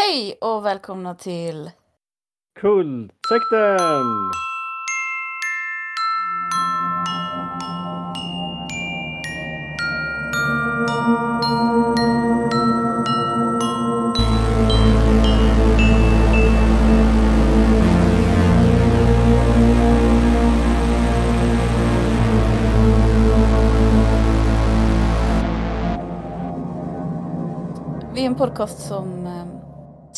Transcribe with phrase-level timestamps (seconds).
[0.00, 1.70] Hej och välkomna till
[2.60, 4.30] Kultsekten!
[28.14, 29.47] Vi är en podcast som, eh,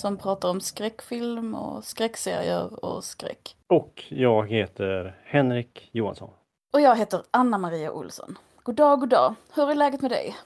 [0.01, 3.57] som pratar om skräckfilm och skräckserier och skräck.
[3.67, 6.31] Och jag heter Henrik Johansson.
[6.73, 8.39] Och jag heter Anna-Maria Olsson.
[8.63, 9.35] God dag, god dag.
[9.55, 10.37] Hur är läget med dig?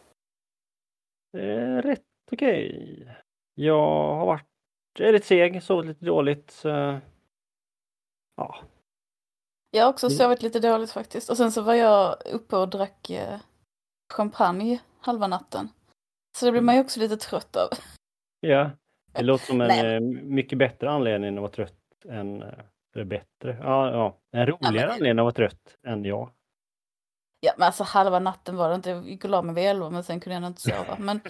[1.37, 3.16] Är rätt okej.
[3.55, 4.46] Jag har varit
[4.98, 6.51] jag är lite seg, sovit lite dåligt.
[6.51, 6.68] Så...
[8.37, 8.57] Ja,
[9.71, 10.16] Jag har också Mm.
[10.18, 11.30] sovit lite dåligt faktiskt.
[11.30, 13.41] Och sen så var jag uppe och drack eh,
[14.12, 15.68] champagne halva natten.
[16.38, 17.68] Så det blir man ju också lite trött av.
[18.41, 18.71] ja.
[19.14, 21.78] Det låter som en eh, mycket bättre anledning att vara trött
[22.09, 22.42] än...
[22.42, 22.48] eh,
[22.95, 23.59] Eller bättre?
[23.62, 24.18] Ja, ja.
[24.32, 26.30] En roligare men- anledning att vara trött än jag.
[27.40, 28.90] Ja, men alltså halva natten var det inte.
[28.90, 30.96] Jag gick och la mig vid elva men sen kunde jag inte sova.
[30.98, 31.21] Men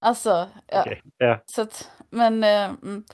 [0.00, 0.80] alltså, ja.
[0.80, 1.02] Okej.
[1.16, 1.40] Ja.
[1.46, 3.04] Så att, men eh, mm,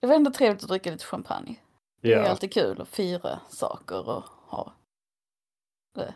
[0.00, 1.56] det var ändå trevligt att dricka lite champagne.
[2.00, 2.28] Det är ja.
[2.28, 4.72] alltid kul att fira saker och ha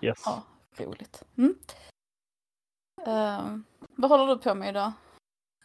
[0.01, 0.25] Yes.
[0.25, 0.43] ha
[0.79, 1.23] roligt.
[1.39, 1.55] Mm.
[3.07, 3.65] Ehm,
[3.97, 4.93] vad håller du på med idag?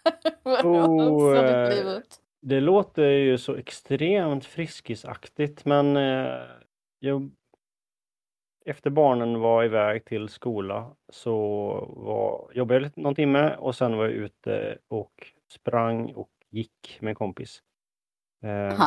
[0.44, 2.00] Oh, eh?
[2.42, 6.42] Det låter ju så extremt friskisaktigt men eh,
[7.00, 7.32] jag,
[8.66, 11.36] efter barnen var iväg till skola så
[11.96, 17.10] var, jobbade jag någon timme och sen var jag ute och sprang och gick med
[17.10, 17.64] en kompis.
[18.44, 18.80] Eh,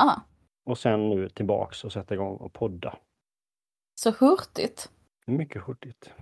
[0.64, 2.96] och sen nu tillbaks och sätta igång och podda.
[4.00, 4.90] så hurtigt.
[5.26, 6.12] Mycket hurtigt.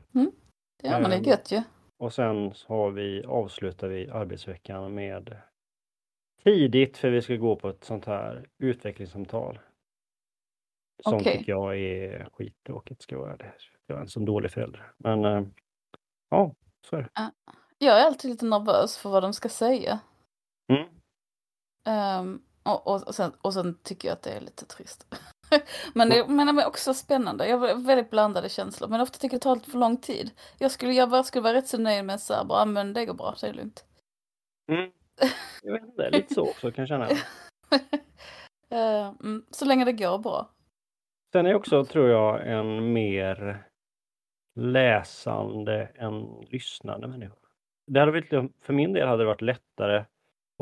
[0.82, 1.24] Ja men det är Ehm.
[1.24, 1.62] gött ju.
[2.02, 5.36] Och sen har vi, avslutar vi arbetsveckan med
[6.44, 9.58] tidigt för vi ska gå på ett sånt här utvecklingssamtal.
[11.02, 11.38] Som Okej.
[11.38, 13.52] tycker jag är skittråkigt ska jag vara det.
[13.86, 14.92] Jag är en sån dålig förälder.
[14.96, 15.42] Men eh,
[16.30, 16.54] ja,
[16.86, 17.32] så är det.
[17.78, 20.00] Jag är alltid lite nervös för vad de ska säga.
[20.72, 22.42] Mm.
[22.62, 25.14] Och, och, och, sen, och sen tycker jag att det är lite trist.
[25.94, 27.48] men, det, men det är också spännande.
[27.48, 28.88] Jag har väldigt blandade känslor.
[28.88, 30.30] Men ofta tycker jag det tar lite för lång tid.
[30.58, 32.92] Jag skulle, jag bara skulle vara rätt så nöjd med så här, bara, "Ah, men
[32.92, 33.84] det går bra, det är lugnt.
[34.72, 34.90] Mm.
[35.62, 37.08] Jag vet inte, lite så också kan jag känna.
[38.70, 40.50] Eh, mm, så länge det går bra.
[41.32, 43.66] Sen är också, tror jag, en mer
[44.60, 47.34] läsande än lyssnande människa.
[47.86, 50.04] Det hade varit, för min del hade det varit lättare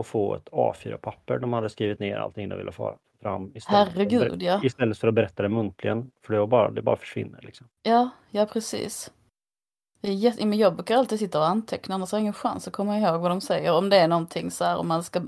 [0.00, 1.38] att få ett A4-papper.
[1.38, 4.60] De hade skrivit ner allting de ville få fram istället, för Herregud, ja.
[4.64, 6.10] istället för att berätta det muntligen.
[6.26, 7.40] För det, bara, det bara försvinner.
[7.42, 7.66] Liksom.
[7.82, 9.10] Ja, ja precis.
[10.02, 12.98] Jätte, men jag brukar alltid sitta och anteckna, annars har jag ingen chans att komma
[12.98, 13.72] ihåg vad de säger.
[13.72, 15.22] Om det är någonting så här, om man ska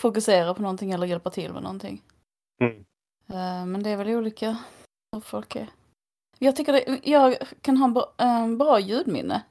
[0.00, 2.02] fokusera på någonting eller hjälpa till med någonting.
[2.60, 2.76] Mm.
[3.28, 4.56] Eh, Men det är väl olika
[5.12, 5.66] hur folk är.
[6.38, 9.42] Jag tycker det, jag kan ha en bra, en bra ljudminne.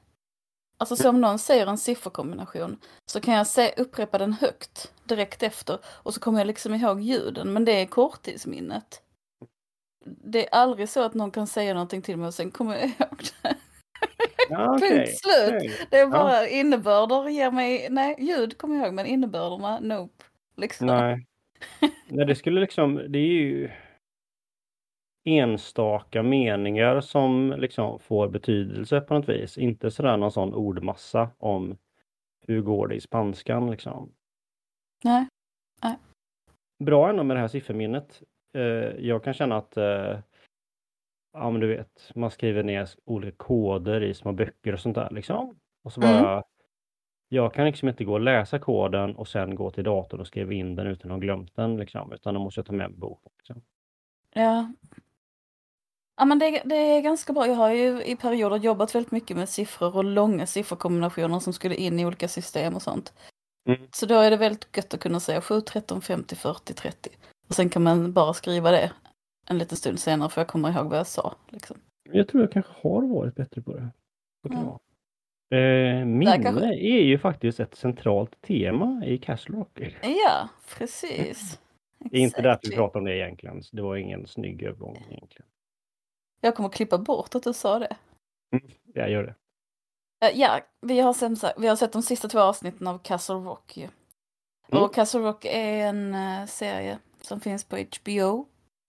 [0.78, 5.42] Alltså så om någon säger en sifferkombination så kan jag se, upprepa den högt direkt
[5.42, 9.02] efter och så kommer jag liksom ihåg ljuden men det är korttidsminnet.
[10.04, 12.84] Det är aldrig så att någon kan säga någonting till mig och sen kommer jag
[12.84, 13.56] ihåg det.
[14.48, 14.90] Ja, okej.
[14.90, 15.54] Punkt slut.
[15.54, 15.86] Okej.
[15.90, 20.24] Det är bara innebörder ger mig, nej ljud kommer jag ihåg men innebörderna, nope.
[20.56, 20.86] Liksom.
[20.86, 21.26] Nej.
[22.08, 23.70] Nej, det skulle liksom, det är ju
[25.24, 29.58] enstaka meningar som liksom får betydelse på något vis.
[29.58, 31.76] Inte sådär någon sån ordmassa om
[32.46, 34.12] hur går det i spanskan liksom.
[35.82, 35.96] Nej.
[36.84, 38.22] Bra ändå med det här sifferminnet.
[38.54, 38.62] Eh,
[39.06, 40.18] jag kan känna att eh,
[41.32, 45.10] ja men du vet, man skriver ner olika koder i små böcker och sånt där
[45.10, 45.58] liksom.
[45.84, 46.22] Och så Mm.
[46.22, 46.44] bara
[47.28, 50.52] Jag kan liksom inte gå och läsa koden och sen gå till datorn och skriva
[50.52, 52.12] in den utan att ha glömt den liksom.
[52.12, 53.22] Utan då måste jag ta med en bok.
[53.38, 53.62] Liksom.
[54.34, 54.72] Ja.
[56.16, 57.46] Ja men det, det är ganska bra.
[57.46, 61.74] Jag har ju i perioder jobbat väldigt mycket med siffror och långa sifferkombinationer som skulle
[61.74, 63.12] in i olika system och sånt.
[63.68, 63.80] Mm.
[63.92, 67.10] Så då är det väldigt gött att kunna säga 7, 13, 50, 40, 30.
[67.48, 68.92] Och sen kan man bara skriva det
[69.50, 71.34] en liten stund senare för jag kommer ihåg vad jag sa.
[71.48, 71.76] Liksom.
[72.12, 73.88] Jag tror jag kanske har varit bättre på det.
[74.48, 74.64] Kan det Ja.
[74.64, 74.80] vara.
[75.50, 79.80] Eh, minne kanske- är ju faktiskt ett centralt tema i Castle Rock.
[80.02, 80.48] Ja,
[80.78, 81.60] precis.
[81.98, 82.76] Det är inte därför vi Exactly.
[82.76, 83.62] pratar om det egentligen.
[83.72, 85.46] Det var ingen snygg övergång egentligen.
[86.44, 87.96] Jag kommer klippa bort att du sa det.
[88.94, 89.34] Jag gör det.
[90.26, 93.76] Eh, Ja, vi har, sen, vi har sett de sista två avsnitten av Castle Rock.
[93.76, 93.88] ju.
[94.72, 94.84] Mm.
[94.84, 98.46] Och Castle Rock är en eh, serie som finns på HBO.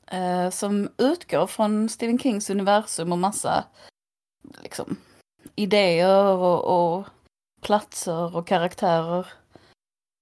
[0.07, 3.63] eh, som utgår från Stephen Kings universum och massa
[4.63, 4.98] liksom,
[5.56, 7.06] idéer och, och
[7.62, 9.28] platser och karaktärer.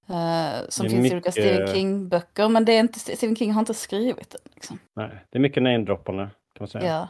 [0.10, 3.60] Eh, som finns i olika mycket- Stephen King-böcker, men det är inte, Stephen King har
[3.60, 4.42] inte skrivit den.
[4.54, 4.80] Liksom.
[4.96, 6.32] Nej, det är mycket namedroppande kan
[6.64, 6.86] man säga.
[6.86, 7.08] Ja.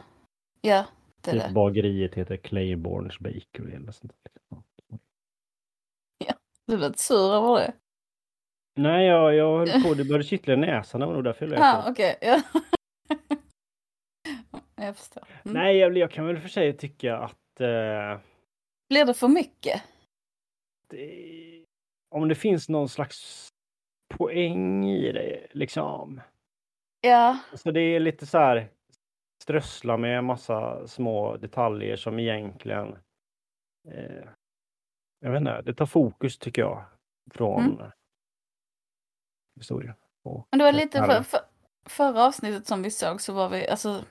[0.64, 0.86] Ja,
[1.20, 1.52] det är Typ det.
[1.52, 4.30] bageriet heter Claibornes Bakery eller sånt där.
[6.66, 7.72] Du lät sur över det.
[8.76, 11.52] Nej, jag, jag höll på, det började kittla i näsan, det var nog därför jag
[11.58, 11.90] Ja, lät så.
[11.92, 12.16] okej.
[12.20, 12.42] Ja.
[14.84, 15.22] jag förstår.
[15.44, 15.54] Mm.
[15.62, 18.20] Nej, jag, jag kan väl för sig tycka att eh,
[18.88, 19.82] Blir det för mycket?
[20.90, 21.64] det,
[22.14, 23.48] om det finns någon slags
[24.14, 26.20] poäng i det, liksom.
[27.00, 28.68] Ja, Så det är lite så här
[29.44, 32.98] strössla med massa små detaljer som egentligen
[33.88, 34.24] eh,
[35.20, 36.84] jag vet inte, det tar fokus tycker jag
[37.30, 37.90] från Mm.
[39.56, 39.94] historien.
[40.50, 41.40] Men det var lite för, för,
[41.84, 44.04] förra avsnittet som vi såg så var vi, alltså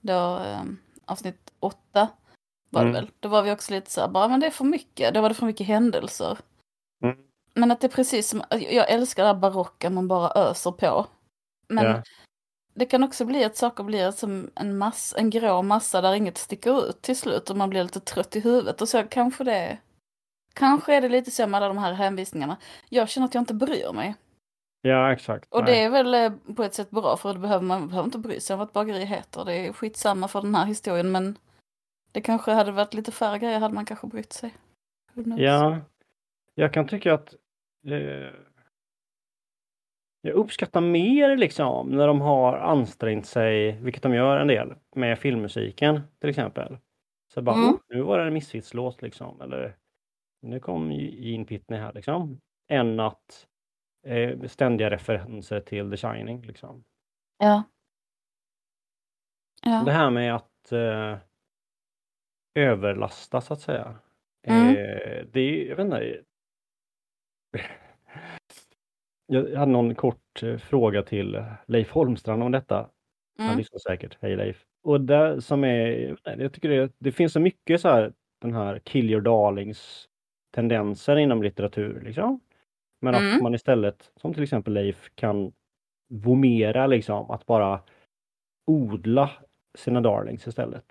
[0.00, 2.08] då um, avsnitt åtta
[2.70, 2.92] var Mm.
[2.92, 3.10] det väl.
[3.20, 5.28] Då var vi också lite så här, bara men det är för mycket, då var
[5.28, 6.38] det för mycket händelser.
[7.04, 7.28] Mm.
[7.54, 11.06] Men att det är precis som, jag älskar det här barocka man bara öser på.
[11.68, 12.02] Men Ja.
[12.74, 16.38] Det kan också bli att saker blir som en, mass, en grå massa där inget
[16.38, 19.78] sticker ut till slut och man blir lite trött i huvudet och så kanske det
[20.54, 22.56] Kanske är det lite så med alla de här hänvisningarna.
[22.88, 24.14] Jag känner att jag inte bryr mig.
[24.82, 25.52] ja, exakt.
[25.52, 25.72] Och Nej.
[25.72, 28.40] det är väl eh, på ett sätt bra för det behöver, man behöver inte bry
[28.40, 29.44] sig om vad ett bageri heter.
[29.44, 31.38] Det är skitsamma för den här historien men
[32.12, 34.54] det kanske hade varit lite färre grejer hade man kanske brytt sig.
[35.36, 35.78] Ja,
[36.54, 37.34] jag kan tycka att
[37.86, 38.34] eh,
[40.22, 45.18] jag uppskattar mer liksom när de har ansträngt sig, vilket de gör en del, med
[45.18, 46.78] filmmusiken till exempel.
[47.34, 47.68] Så bara, Mm.
[47.70, 49.76] oh, nu var det en Misfits-låt liksom, eller
[50.42, 52.40] nu kom Gene Pitney här liksom.
[52.68, 53.48] Än att
[54.06, 56.84] eh, ständiga referenser till The Shining liksom.
[57.38, 57.62] Ja.
[59.62, 59.82] Ja.
[59.86, 61.16] Det här med att eh,
[62.54, 63.94] överlasta så att säga.
[64.46, 64.68] Mm.
[64.68, 66.22] Eh, det är, jag vet inte.
[69.32, 72.76] Jag hade någon kort eh, fråga till Leif Holmstrand om detta.
[73.38, 73.58] Han Mm.
[73.58, 74.18] lyssnar säkert.
[74.20, 74.64] Hej Leif.
[74.82, 78.78] Och det som är, jag tycker det, det finns så mycket så här, den här
[78.78, 80.08] kill your darlings
[80.54, 82.40] tendenser inom litteratur liksom.
[83.00, 83.42] Men att Mm.
[83.42, 85.52] man istället, som till exempel Leif, kan
[86.08, 87.80] vomera liksom, att bara
[88.66, 89.30] odla
[89.78, 90.84] sina darlings istället.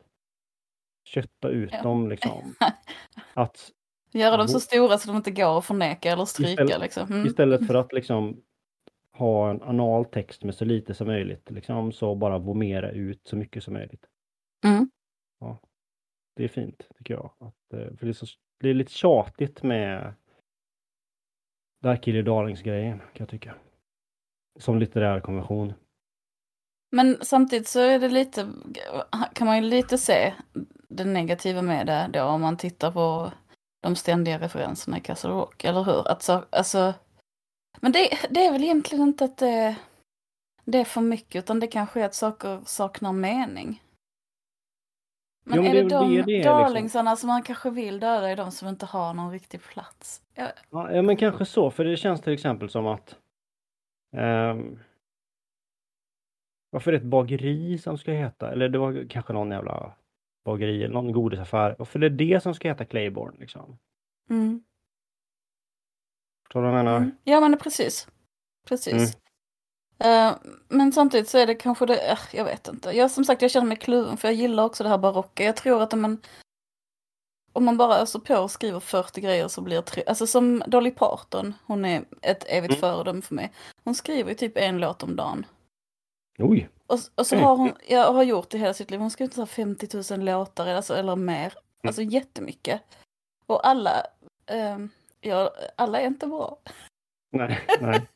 [1.08, 1.84] Kötta ut Ja.
[1.84, 2.56] dem liksom.
[3.34, 3.72] Att
[4.12, 7.12] Göra dem så stora så de inte går att förneka eller stryka Istället- liksom.
[7.12, 7.26] Mm.
[7.26, 8.42] istället för att liksom
[9.14, 13.36] ha en anal text med så lite som möjligt, liksom, så bara vomera ut så
[13.36, 14.06] mycket som möjligt.
[14.66, 14.90] Mm.
[15.40, 15.60] Ja,
[16.36, 17.32] det är fint tycker jag.
[17.40, 18.26] Att, eh, för det, är så,
[18.60, 20.14] det är lite tjatigt med
[21.84, 23.56] Dark Darlings-grejen kan jag tycka.
[24.60, 25.74] Som litterär konvention.
[26.92, 28.48] Men samtidigt så är det lite,
[29.34, 30.34] kan man ju lite se
[30.90, 33.32] det negativa med det då om man tittar på
[33.82, 36.08] de ständiga referenserna i Castle Rock, eller hur?
[36.12, 36.94] Att så, alltså,
[37.80, 39.76] men det, det är väl egentligen inte att det,
[40.66, 43.84] det är för mycket, utan det kanske är att saker saknar mening.
[45.44, 46.52] Men Jo, är det det, de det det liksom.
[46.52, 50.22] darlingsarna som man kanske vill döda är de som inte har någon riktig plats?
[50.34, 53.18] Ja, Ja, men kanske så, för det känns till exempel som att
[54.18, 54.80] ehm,
[56.70, 59.94] varför är det ett bageri som ska heta, eller det var kanske någon jävla
[60.44, 61.76] bageri eller någon godisaffär.
[61.80, 63.78] Varför är det det som ska heta Claiborne liksom?
[64.30, 64.64] mm.
[66.44, 66.98] Förstår du vad jag menar?
[66.98, 67.12] Mm.
[67.24, 68.08] Ja men precis.
[68.68, 69.18] Precis.
[70.00, 70.34] Eh,
[70.68, 72.92] men samtidigt så är det kanske det, eh, jag vet inte.
[72.92, 75.44] Jag som sagt jag känner mig kluven för jag gillar också det här barocka.
[75.44, 76.22] Jag tror att om man
[77.54, 80.92] om man bara öser på och skriver 40 grejer så blir det, alltså som Dolly
[80.92, 82.80] Parton, hon är ett evigt Mm.
[82.82, 83.52] föredöme för mig.
[83.84, 85.46] Hon skriver ju typ en låt om dagen.
[86.40, 86.70] Oj!
[86.92, 87.48] Och, och så Mm.
[87.48, 90.26] har hon, jag har gjort det hela sitt liv, hon skrivit så här 50 000
[90.26, 91.54] låtar alltså, eller mer.
[91.84, 92.82] Alltså jättemycket.
[93.46, 94.06] Och alla,
[94.46, 94.90] ehm,
[95.22, 96.58] ja, alla är inte bra.
[97.32, 98.08] Nej, nej.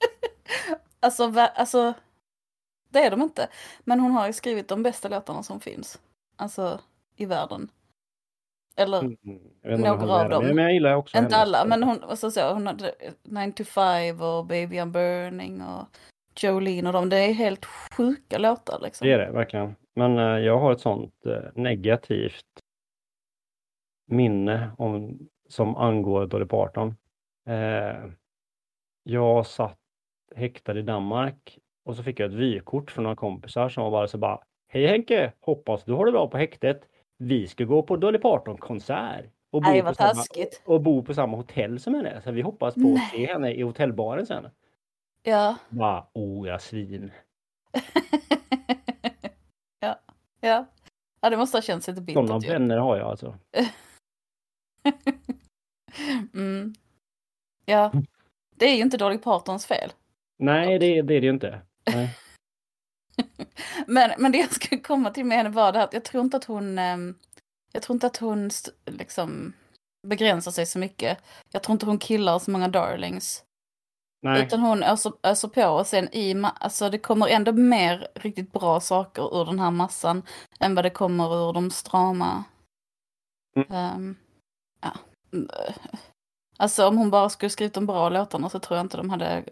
[1.00, 1.94] Alltså, va- alltså,
[2.90, 3.50] det är de inte.
[3.84, 6.00] Men hon har ju skrivit de bästa låtarna som finns.
[6.36, 6.80] Alltså,
[7.16, 7.70] i världen.
[8.78, 10.46] Eller, Mm, Några av dem.
[10.46, 13.64] Men jag gillar också inte hennes- alla, men hon, alltså så, hon hade 9 to
[13.64, 15.86] 5 och Baby I'm burning och
[16.44, 17.10] Jolene och dem.
[17.10, 19.08] Det är helt sjuka låtar liksom.
[19.08, 19.76] Det är det, verkligen.
[19.96, 22.46] Men eh, jag har ett sånt eh, negativt
[24.08, 26.96] minne om, som angår Dolly Parton.
[27.48, 28.12] Eh,
[29.04, 29.78] jag satt
[30.36, 34.08] häktad i Danmark och så fick jag ett vykort från några kompisar som var bara
[34.08, 35.32] så bara Hej Henke!
[35.40, 36.82] Hoppas du har det bra på häktet.
[37.18, 39.26] Vi ska gå på Dolly Parton-konsert.
[39.52, 40.24] Och bo, Nej, på samma,
[40.66, 42.22] och bo på samma hotell som henne.
[42.22, 42.94] Så vi hoppas på Nej.
[42.94, 44.48] att se henne i hotellbaren sen.
[45.26, 45.56] Ja.
[45.70, 47.12] Bara, oh ja svin.
[49.80, 50.00] ja.
[50.42, 50.66] Ja.
[51.22, 52.54] Ja, det måste ha känts lite Sådana bittert ju.
[52.54, 53.38] vänner har jag alltså.
[56.34, 56.74] Mm.
[57.66, 57.92] Ja.
[58.56, 59.94] Det är ju inte Dolly Partons fel.
[60.40, 61.62] Nej, det, det är det ju inte.
[63.88, 66.38] Men, men det jag skulle komma till med henne var det att jag tror inte
[66.38, 67.16] att hon, ehm,
[67.72, 68.50] jag tror inte att hon
[68.86, 69.54] liksom
[70.08, 71.18] begränsar sig så mycket.
[71.52, 73.45] Jag tror inte hon killar så många darlings.
[74.26, 74.44] Nej.
[74.44, 78.80] Utan hon öser, öser på och sen i, alltså det kommer ändå mer riktigt bra
[78.80, 80.24] saker ur den här massan
[80.60, 82.44] än vad det kommer ur de strama.
[83.56, 83.68] Mm.
[83.72, 84.16] ehm,
[84.82, 84.92] ja.
[86.58, 89.44] Alltså om hon bara skulle skrivit de bra låtarna så tror jag inte de, hade,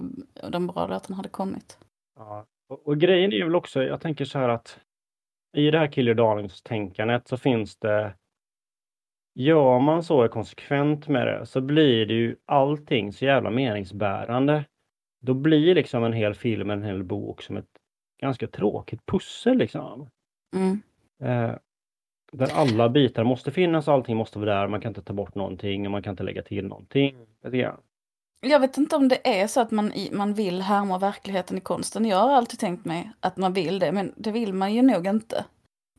[0.49, 1.77] de bra låtarna hade kommit.
[2.19, 2.45] Ja.
[2.69, 4.79] Och, och grejen är väl också, jag tänker så här att
[5.57, 8.13] i det här Kill Your Darlings-tänkandet så finns det
[9.35, 14.65] Gör man så är konsekvent med det så blir det ju allting så jävla meningsbärande.
[15.21, 17.69] Då blir liksom en hel film, en hel bok som ett
[18.21, 20.09] ganska tråkigt pussel liksom.
[20.55, 20.81] Mm.
[21.23, 21.55] Eh,
[22.31, 25.85] där alla bitar måste finnas, allting måste vara där, man kan inte ta bort någonting
[25.85, 27.15] och man kan inte lägga till någonting.
[27.43, 27.73] Lite.
[28.45, 32.05] Jag vet inte om det är så att man, man vill härma verkligheten i konsten.
[32.05, 35.07] Jag har alltid tänkt mig att man vill det, men det vill man ju nog
[35.07, 35.45] inte.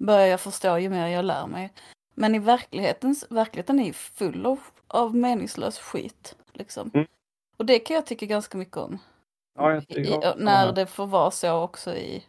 [0.00, 1.72] Börjar jag förstå ju mer jag lär mig.
[2.14, 6.36] Men i verkligheten, verkligheten är ju full av, av meningslös skit.
[6.52, 6.90] Liksom.
[6.94, 7.06] Mm.
[7.56, 8.98] Och det kan jag tycka ganska mycket om.
[9.54, 12.24] Ja, I, när det får vara så också i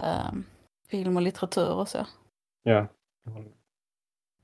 [0.00, 0.44] ehm,
[0.88, 2.06] film och litteratur och så.
[2.62, 2.86] Ja.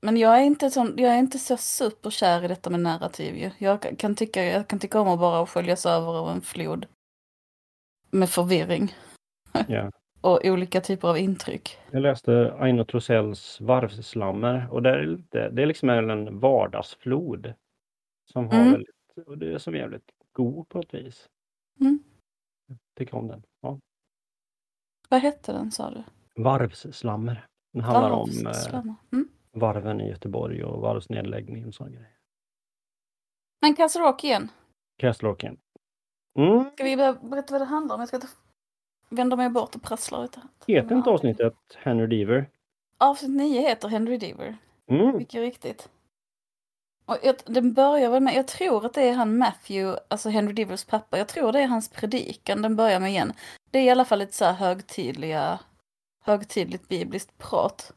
[0.01, 3.51] Men jag är inte, sån, jag är inte så superkär i detta med narrativ ju.
[3.57, 6.85] Jag kan tycka, jag kan tycka om att bara sköljas över av en flod.
[8.09, 8.95] Med förvirring.
[9.67, 9.91] Ja.
[10.21, 11.77] Och olika typer av intryck.
[11.91, 17.53] Jag läste Aino Trosells Varvslammer och det är, lite, det är liksom en vardagsflod.
[18.31, 18.71] Som har Mm.
[18.71, 21.29] väldigt, och det är som jävligt god på ett vis.
[21.79, 21.99] Mm.
[22.67, 23.43] Jag tycker om den.
[23.61, 23.79] Ja.
[25.09, 26.03] Vad hette den sa du?
[26.43, 27.45] Varvsslammer.
[27.73, 28.85] Den handlar om eh.
[29.11, 29.29] Mm.
[29.51, 32.17] varven i Göteborg och varvsnedläggning och sådana grejer.
[33.61, 34.51] Men Castle Rock igen.
[34.97, 35.57] Castle Rock igen.
[36.39, 36.69] Mm.
[36.71, 38.01] Ska vi berätta vad det handlar om?
[38.01, 38.27] Jag ska ta...
[39.11, 40.41] vända mig bort och prassla lite.
[40.67, 42.49] Heter inte avsnittet Henry Deaver?
[42.97, 44.57] Avsnitt 9 heter Henry Deaver.
[44.89, 45.17] Mm.
[45.17, 45.89] Mycket riktigt.
[47.05, 50.53] Och jag, den börjar väl med, jag tror att det är han Matthew, alltså Henry
[50.53, 53.33] Devers pappa, jag tror det är hans predikan den börjar med igen.
[53.71, 55.59] Det är i alla fall lite så här högtidliga,
[56.23, 57.93] högtidligt bibliskt prat.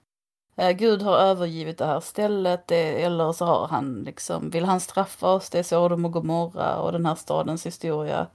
[0.56, 4.80] Eh, Gud har övergivit det här stället, det, eller så har han liksom, vill han
[4.80, 8.26] straffa oss, det är Sodom och Gomorra och den här stadens historia.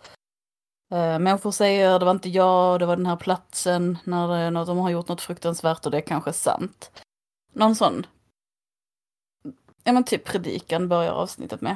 [0.91, 4.65] Eh, människor säger det var inte jag, det var den här platsen, när, det, när
[4.65, 7.03] de har gjort något fruktansvärt och det är kanske sant.
[7.53, 8.05] Någon sån
[9.83, 11.75] Ja men typ predikan börjar avsnittet med.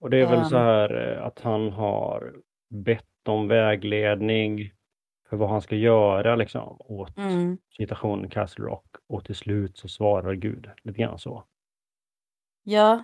[0.00, 0.44] Och det är väl Ehm.
[0.48, 2.34] så här eh, att han har
[2.74, 4.72] bett om vägledning
[5.28, 7.58] för vad han ska göra liksom åt Mm.
[7.76, 11.44] citationen Castle Rock och till slut så svarar Gud lite grann så.
[12.62, 13.02] Ja.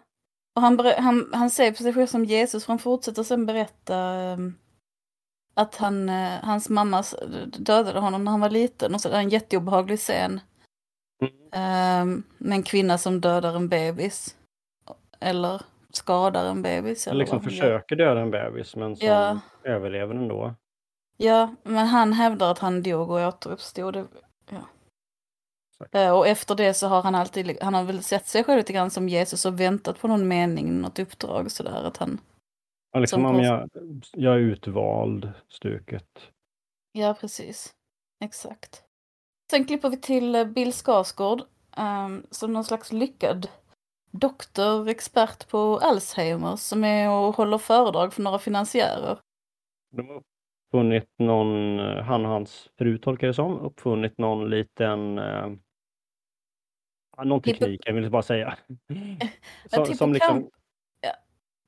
[0.55, 3.97] Och han, han, han ser på sig själv som Jesus för han fortsätter sen berätta
[3.99, 4.55] ehm,
[5.59, 7.03] att han, eh, hans mamma
[7.47, 10.41] dödade honom när han var liten och så är det en jätteobehaglig scen.
[11.53, 14.37] ehm, med en kvinna som dödar en bebis.
[15.21, 15.63] Eller
[15.93, 17.07] skadar en bebis.
[17.07, 19.39] Eller liksom försöker döda en bebis men som Ja.
[19.65, 20.55] överlever ändå.
[21.17, 23.95] Ja, men han hävdar att han dog och återuppstod.
[23.95, 24.07] Det-
[24.51, 24.57] Ja.
[25.75, 25.95] Exakt.
[25.95, 28.73] Eh, Och efter det så har han alltid, han har väl sett sig själv lite
[28.73, 31.83] grann som Jesus och väntat på någon mening, något uppdrag sådär.
[31.85, 32.21] Att han,
[32.93, 33.71] Ja, liksom, Som om jag,
[34.13, 36.31] jag är utvald, stuket.
[36.93, 37.75] ja precis,
[38.25, 38.85] exakt.
[39.51, 41.43] Sen klipper vi till eh, Bill Skarsgård
[41.77, 43.49] ehm, som någon slags lyckad
[44.11, 49.19] doktor, expert på Alzheimers som är och håller föredrag för några finansiärer.
[49.91, 50.23] De har
[50.71, 55.17] uppfunnit någon, eh, han och hans fru tolkar det som, uppfunnit någon liten
[57.17, 58.59] ja, någon Hippo- teknik, jag vill bara säga.
[59.67, 60.51] Som, som liksom,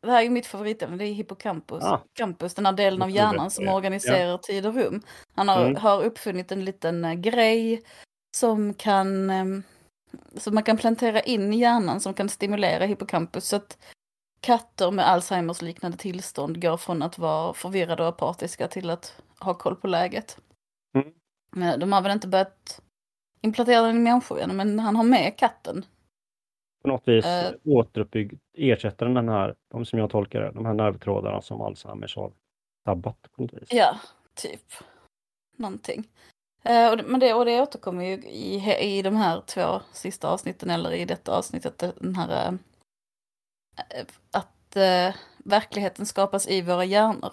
[0.02, 1.84] Det här är mitt favoritämne, det är hippocampus.
[1.84, 2.00] Ah.
[2.12, 3.74] Campus, den här delen av hjärnan som ja.
[3.74, 5.02] organiserar tid och rum.
[5.34, 5.76] Han har, Mm.
[5.76, 7.82] har uppfunnit en liten eh, grej
[8.36, 9.62] som kan ehm,
[10.36, 13.48] som man kan plantera in i hjärnan som kan stimulera hippocampus.
[13.48, 13.78] Så att
[14.40, 19.54] katter med Alzheimers liknande tillstånd går från att vara förvirrade och apatiska till att ha
[19.54, 20.38] koll på läget.
[20.94, 21.80] Mm.
[21.80, 22.80] De har väl inte börjat
[23.40, 25.84] implantera den i människor än, men han har med katten.
[26.82, 27.52] På något vis Eh.
[27.64, 32.32] återuppbyggd, ersätter den här, de som jag tolkar det, de här nervtrådarna som Alzheimers har
[32.84, 33.72] tabbat på något vis.
[33.72, 33.96] Ja,
[34.34, 34.64] typ.
[35.56, 36.08] Någonting.
[36.64, 40.28] Eh, och, det, men det, och det återkommer ju i, i de här två sista
[40.28, 41.78] avsnitten eller i detta avsnittet.
[41.98, 42.54] Den här, eh,
[44.32, 47.32] att eh, verkligheten skapas i våra hjärnor.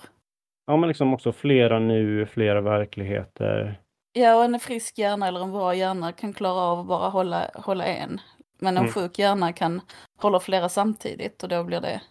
[0.65, 3.81] Ja, men liksom också flera nu, flera verkligheter.
[4.13, 7.51] Ja, och en frisk hjärna eller en bra hjärna kan klara av att bara hålla,
[7.55, 8.21] hålla en.
[8.59, 8.91] Men en Mm.
[8.93, 9.81] sjuk hjärna kan
[10.17, 12.01] hålla flera samtidigt och då blir det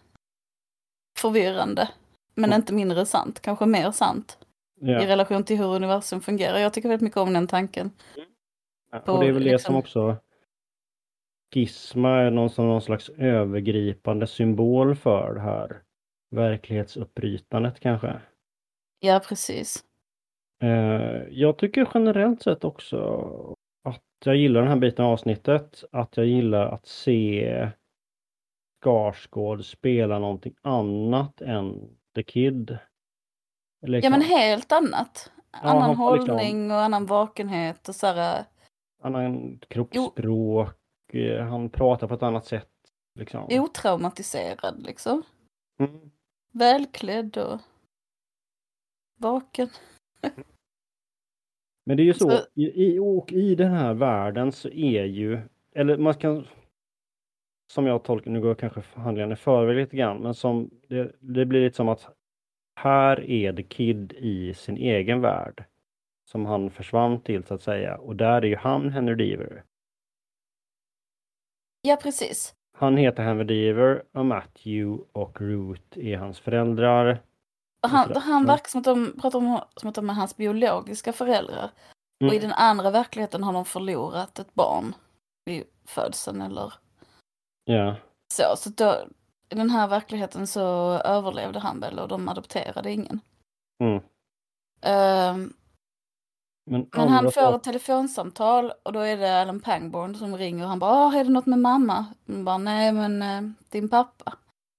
[1.19, 1.89] förvirrande.
[2.35, 2.55] Men Mm.
[2.61, 4.37] inte mindre sant, kanske mer sant.
[4.81, 5.07] I Ja.
[5.07, 6.57] relation till hur universum fungerar.
[6.57, 7.91] Jag tycker väldigt mycket om den tanken.
[8.91, 10.15] Ja, Och det är väl det liksom- som också
[11.55, 15.81] Gizma är någon, någon slags övergripande symbol för det här
[16.31, 18.21] verklighetsuppbrytandet kanske.
[18.99, 19.83] Ja, precis.
[20.61, 23.55] Eh, jag tycker generellt sett också
[23.87, 25.83] att jag gillar den här biten av avsnittet.
[25.91, 27.71] Att jag gillar att se
[28.83, 32.77] Skarsgård spela någonting annat än The Kid.
[33.79, 35.31] Ja, Liksom, men helt annat.
[35.51, 38.45] Annan får liksom- hållning och annan vakenhet och så här.
[39.03, 41.13] annan kroppsspråk.
[41.13, 42.69] eh, Han pratar på ett annat sätt.
[43.19, 43.45] Liksom.
[43.49, 45.23] otraumatiserad liksom.
[45.79, 46.11] Mm.
[46.51, 47.59] Välklädd och
[49.17, 49.69] vaken.
[51.87, 55.03] Men det är ju så, Så- i, i, och i den här världen så är
[55.03, 55.39] ju,
[55.75, 56.47] eller man kan,
[57.71, 61.11] som jag tolkar, nu går jag kanske handlingen i förväg lite grann, men som, det,
[61.19, 62.09] det blir lite som att
[62.75, 65.63] här är The Kid i sin egen värld.
[66.25, 69.63] Som han försvann till så att säga, och där är ju han Henry Deaver.
[71.81, 72.55] Ja, precis.
[72.73, 77.19] Han heter Henry Deaver och Matthew och Ruth är hans föräldrar.
[77.81, 81.71] Han, han verkar som att de pratar om som att de är hans biologiska föräldrar.
[82.21, 82.29] Mm.
[82.29, 84.95] Och i den andra verkligheten har de förlorat ett barn
[85.45, 86.73] vid födseln eller
[87.65, 87.95] Ja,
[88.33, 88.43] så.
[88.57, 89.07] Så då,
[89.49, 90.61] i den här verkligheten så
[90.93, 93.19] överlevde han väl och de adopterade ingen.
[93.83, 94.03] mm.
[94.81, 95.53] Ehm,
[96.69, 100.69] Men, men han får ett telefonsamtal och då är det Alan Pangborn som ringer och
[100.69, 104.33] han bara "Ah, är det något med mamma?” och bara “Nej men eh, din pappa”.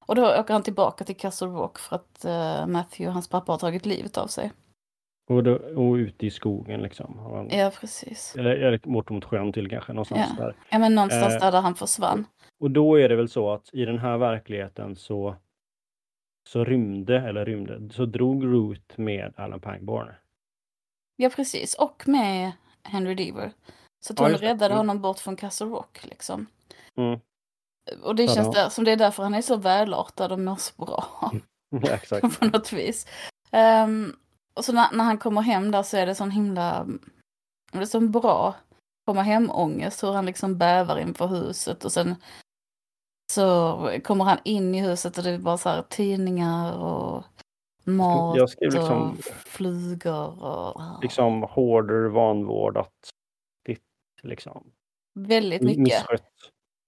[0.08, 3.58] Och då åker han tillbaka till Castle Rock för att eh, Matthew, hans pappa, har
[3.58, 4.52] tagit livet av sig.
[5.30, 7.18] och, då, och ute i skogen liksom.
[7.18, 8.36] Han- Ja, precis.
[8.38, 10.44] Eller, eller bort mot sjön till kanske, någonstans Ja.
[10.44, 10.56] där.
[10.70, 12.26] Ja, men någonstans Eh, där, han försvann.
[12.60, 15.36] Och då är det väl så att i den här verkligheten så
[16.48, 20.08] så rymde, eller rymde, så drog Ruth med Alan Pangborn.
[21.16, 21.74] Ja, precis.
[21.74, 23.52] Och med Henry Deaver.
[24.00, 24.38] Så att Ja, hon det.
[24.38, 24.76] räddade Mm.
[24.76, 26.46] honom bort från Castle Rock liksom.
[26.96, 27.20] Mm.
[28.02, 30.84] Och det känns där, som det är därför han är så välartad och mår så
[30.84, 31.04] bra.
[31.70, 32.38] Ja, exakt.
[32.40, 33.06] på något vis.
[33.50, 34.16] Ehm,
[34.54, 36.86] och så när, när han kommer hem där så är det sån himla,
[37.72, 38.54] det är så bra
[39.06, 42.14] komma hem-ångest, hur han liksom bävar inför huset och sen
[43.32, 47.24] så kommer han in i huset och det är bara så här tidningar och
[47.84, 52.92] mat Jag skrev liksom- och flugor och Liksom hårder, vanvårdat,
[54.22, 54.70] liksom.
[55.14, 55.78] väldigt mycket.
[55.82, 56.27] Misskött.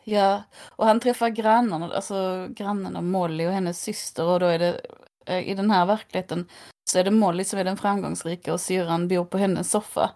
[0.04, 0.42] Ja,
[0.76, 4.80] och han träffar grannarna, alltså grannarna Molly och hennes syster och då är det
[5.26, 6.48] eh, i den här verkligheten
[6.90, 10.10] så är det Molly som är den framgångsrika och syrran bor på hennes soffa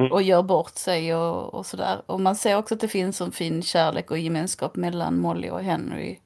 [0.00, 0.12] Mm.
[0.12, 2.02] och gör bort sig och, och sådär.
[2.06, 5.60] Och man ser också att det finns en fin kärlek och gemenskap mellan Molly och
[5.60, 6.18] Henry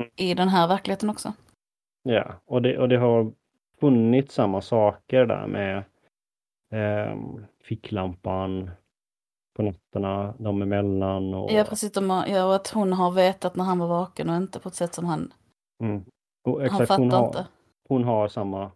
[0.00, 0.10] Mm.
[0.16, 1.32] i den här verkligheten också.
[2.02, 3.32] Ja, och det, och det har
[3.80, 5.84] funnits samma saker där med
[6.72, 8.70] ehm, ficklampan
[9.58, 11.92] på nätterna, de emellan och, Ja, precis.
[11.92, 14.68] De har, ja, och att hon har vetat när han var vaken och inte på
[14.68, 15.32] ett sätt som han,
[15.82, 16.04] mm.
[16.48, 17.46] och han exakt, fattar hon, har, inte.
[17.88, 18.70] hon har samma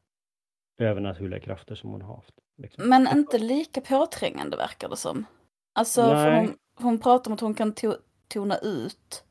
[0.80, 2.34] övernaturliga krafter som hon har haft.
[2.62, 2.88] Liksom.
[2.88, 5.24] Men inte lika påträngande verkar det som.
[5.74, 7.92] Alltså, för hon, hon pratar om att hon kan to
[8.28, 9.24] tona ut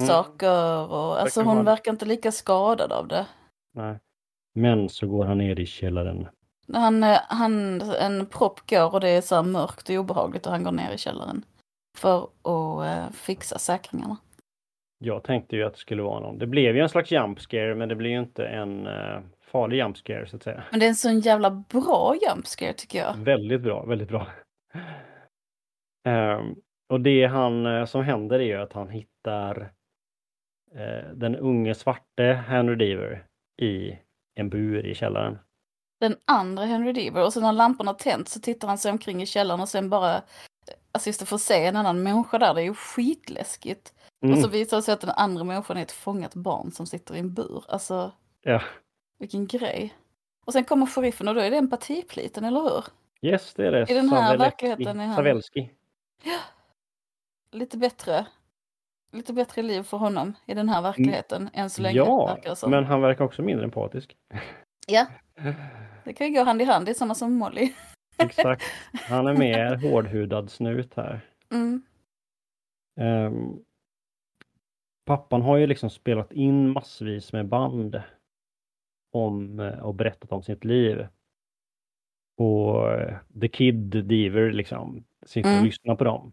[0.00, 0.08] Mm.
[0.08, 3.26] saker och alltså hon vara- verkar inte lika skadad av det.
[3.74, 3.98] Nej.
[4.54, 6.28] Men så går han ner i källaren.
[6.72, 10.52] Han, eh, han, en propp går och det är så här mörkt och obehagligt och
[10.52, 11.44] han går ner i källaren.
[11.98, 14.16] För att eh, fixa säkringarna.
[14.98, 16.38] Jag tänkte ju att det skulle vara någon.
[16.38, 19.78] Det blev ju en slags jump scare, men det blir ju inte en eh, farlig
[19.78, 20.62] jump scare så att säga.
[20.70, 23.16] Men det är en sån jävla bra jump scare tycker jag.
[23.16, 24.26] Väldigt bra, väldigt bra.
[26.06, 26.54] Ehm,
[26.88, 29.72] och det han som händer är ju att han hittar
[31.14, 33.26] den unge svarte Henry Deaver
[33.62, 33.98] i
[34.34, 35.38] en bur i källaren.
[35.98, 39.26] Den andra Henry Deaver och sen när lamporna tänt så tittar han sig omkring i
[39.26, 40.22] källaren och sen bara
[40.92, 43.94] Alltså just att få se en annan människa där, det är ju skitläskigt.
[44.22, 46.86] Mm, Och så visar det sig att den andra människan är ett fångat barn som
[46.86, 47.64] sitter i en bur.
[47.68, 48.62] Alltså, ja.
[49.18, 49.94] vilken grej.
[50.46, 52.84] Och sen kommer sheriffen och då är det empatipliten, eller hur?
[53.22, 53.90] Yes, det är det.
[53.90, 54.44] I den här Savelski.
[54.44, 55.70] verkligheten är han- Savelski.
[57.50, 58.26] Lite bättre.
[59.12, 61.96] Lite bättre liv för honom i den här verkligheten än så länge.
[61.96, 64.16] Ja, men han verkar också mindre empatisk.
[64.90, 65.06] Ja,
[66.04, 67.72] det kan ju gå hand i hand, det är samma som Molly.
[68.18, 68.62] Exakt.
[68.92, 71.20] Han är mer hårdhudad snut här.
[71.50, 71.82] Mm.
[73.00, 73.58] Ehm,
[75.04, 78.02] pappan har ju liksom spelat in massvis med band
[79.12, 81.06] om eh, och berättat om sitt liv.
[82.36, 85.64] Och eh, The Kid Deaver liksom sitter och Mm.
[85.64, 86.32] lyssnar på dem.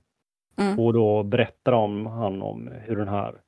[0.58, 0.80] Mm.
[0.80, 3.42] Och då berättar om han om hur den här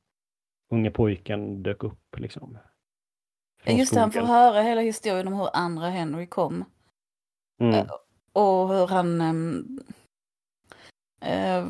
[0.70, 2.58] unge pojken dök upp liksom.
[3.76, 6.64] Just det, han får höra hela historien om hur andra Henry kom.
[7.62, 7.86] Mm.
[8.32, 9.20] Och hur han...
[11.20, 11.66] eh,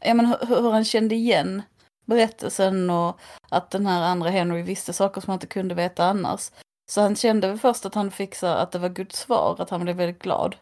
[0.00, 1.62] ja, men hur, hur han kände igen
[2.04, 6.50] berättelsen och att den här andra Henry visste saker som han inte kunde veta annars.
[6.90, 9.70] Så han kände väl först att han fick så, att det var Guds svar, att
[9.70, 10.56] han blev väldigt glad.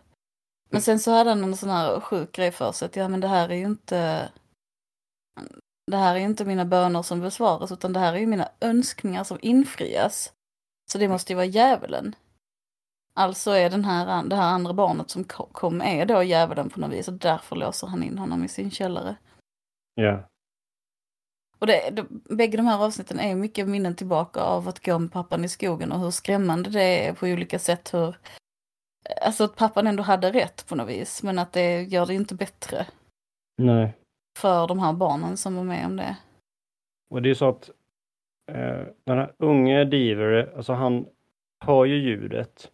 [0.70, 3.20] Men sen så hade han en sån här sjuk grej för sig att ja men
[3.20, 4.28] det här är ju inte...
[5.90, 9.24] Det här är inte mina böner som besvaras utan det här är ju mina önskningar
[9.24, 10.32] som infrias.
[10.92, 12.14] Så det måste ju vara djävulen.
[13.14, 16.80] Alltså är den här, det här andra barnet som ko- kom är då djävulen på
[16.80, 19.16] något vis och därför låser han in honom i sin källare.
[19.94, 20.28] Ja.
[21.58, 25.12] Och det, det, bägge de här avsnitten är mycket minnen tillbaka av att gå med
[25.12, 27.94] pappan i skogen och hur skrämmande det är på olika sätt.
[27.94, 28.16] Hur,
[29.22, 32.34] alltså att pappan ändå hade rätt på något vis men att det gör det inte
[32.34, 32.86] bättre
[33.62, 33.92] Nej.
[34.38, 36.16] för de här barnen som var med om det.
[37.10, 37.70] Och det är så att
[38.46, 41.06] eh, den här unge Diver, alltså han
[41.64, 42.70] hör ju ljudet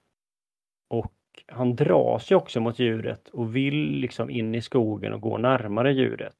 [0.90, 1.14] och
[1.46, 5.92] han dras ju också mot ljudet och vill liksom in i skogen och gå närmare
[5.92, 6.36] ljudet.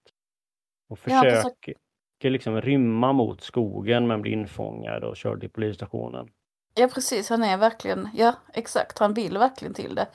[0.88, 1.74] Och Ja, försöker försöker-
[2.30, 6.28] liksom rymma mot skogen men blir infångad och körd till polisstationen.
[6.74, 10.08] Ja precis, han är verkligen, ja exakt, han vill verkligen till det.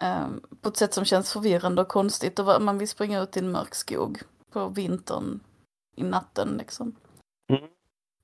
[0.00, 3.40] Ehm, på ett sätt som känns förvirrande och konstigt och man vill springa ut i
[3.40, 4.18] en mörk skog
[4.52, 5.40] på vintern
[5.96, 6.96] i natten liksom.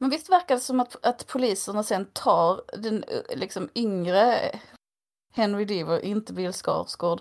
[0.00, 4.50] Men visst verkar det som att, att poliserna sen tar den eh, liksom yngre
[5.34, 7.20] Henry Deaver, inte Bill Skarsgård,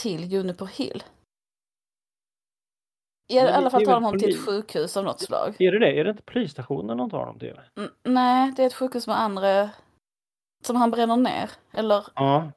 [0.00, 1.04] till Juniper Hill.
[3.28, 5.56] I Men alla fall tar de honom till ett sjukhus av något slag.
[5.58, 5.98] Är det det?
[6.00, 7.60] Är det inte polisstationen de tar dem till?
[7.76, 9.70] Mm, nej, det är ett sjukhus med andra
[10.64, 11.50] som han bränner ner.
[11.72, 12.52] Eller Ja.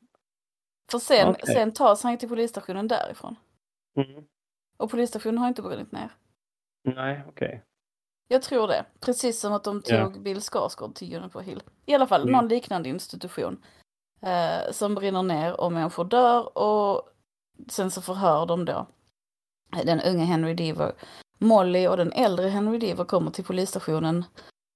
[0.91, 1.55] För sen, Okej.
[1.55, 3.35] sen tas han till polisstationen därifrån.
[3.97, 4.25] Mm.
[4.77, 6.09] Och polisstationen har inte brunnit ner.
[6.83, 7.63] Nej, okej.
[8.27, 8.85] Jag tror det.
[8.99, 10.09] Precis som att de tog Ja.
[10.19, 11.63] Bill Skarsgård till Juniper Hill.
[11.85, 12.31] I alla fall Mm.
[12.31, 13.63] någon liknande institution.
[14.21, 17.09] Eh, som brinner ner och människor dör och
[17.69, 18.87] sen så förhör de då
[19.85, 20.93] den unge Henry Deaver.
[21.37, 24.23] Molly och den äldre Henry Deaver kommer till polisstationen.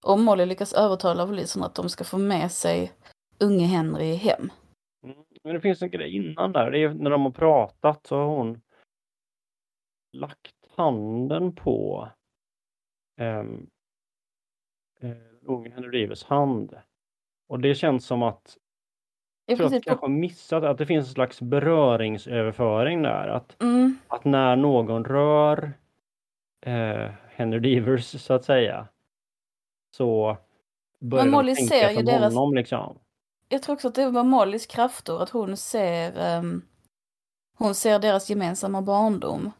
[0.05, 2.91] Och Molly lyckas övertala polisen att de ska få med sig
[3.39, 4.51] unge Henry hem.
[5.03, 5.17] Mm.
[5.43, 6.71] Men det finns en grej innan där.
[6.71, 8.61] Det är när de har pratat så har hon
[10.13, 12.07] lagt handen på
[13.19, 13.69] um,
[15.45, 16.77] unge Henry Rivers hand.
[17.47, 18.57] Och det känns som att
[19.45, 23.27] jag tror att kanske har missat att det finns en slags beröringsöverföring där.
[23.27, 25.73] Att, mm, att när någon rör
[26.61, 28.87] eh, Henry Rivers så att säga
[29.95, 30.37] så
[30.99, 32.99] börjar Men de Molly tänka ser ju deras- honom liksom.
[33.49, 36.61] jag tror också att det var Mollys krafter, att hon ser, ehm,
[37.57, 39.51] hon ser deras gemensamma barndom.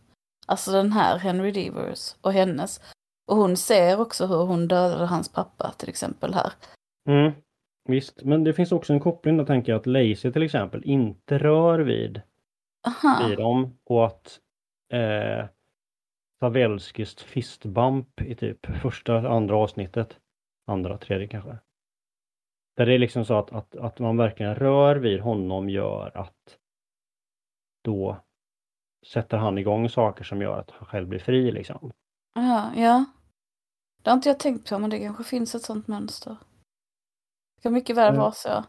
[0.46, 2.82] Alltså den här Henry Devers och hennes.
[3.30, 6.54] Och hon ser också hur hon dödade hans pappa till exempel här.
[7.10, 7.32] Mm,
[7.86, 11.38] visst, men det finns också en koppling där tänker jag att Lacey till exempel inte
[11.38, 12.22] rör vid,
[12.88, 13.28] Aha.
[13.28, 14.40] vid dem och att
[14.94, 15.46] eh,
[16.40, 20.20] Savelskis fistbump i typ första, andra avsnittet,
[20.68, 21.58] andra, tredje kanske.
[22.78, 26.58] Där det är liksom så att, att, att man verkligen rör vid honom gör att
[27.84, 28.18] då
[29.08, 31.92] sätter han igång saker som gör att han själv blir fri liksom.
[32.36, 33.06] Aha, ja.
[34.02, 36.38] Det har inte jag tänkt på men det kanske finns ett sånt mönster.
[37.56, 38.22] Det kan mycket väl Ja.
[38.22, 38.64] vara så.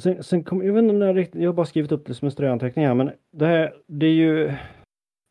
[0.00, 2.06] Sen, sen kom, jag vet inte om det är riktigt, jag har bara skrivit upp
[2.06, 4.52] det som en ströanteckning här, men det, här, det är ju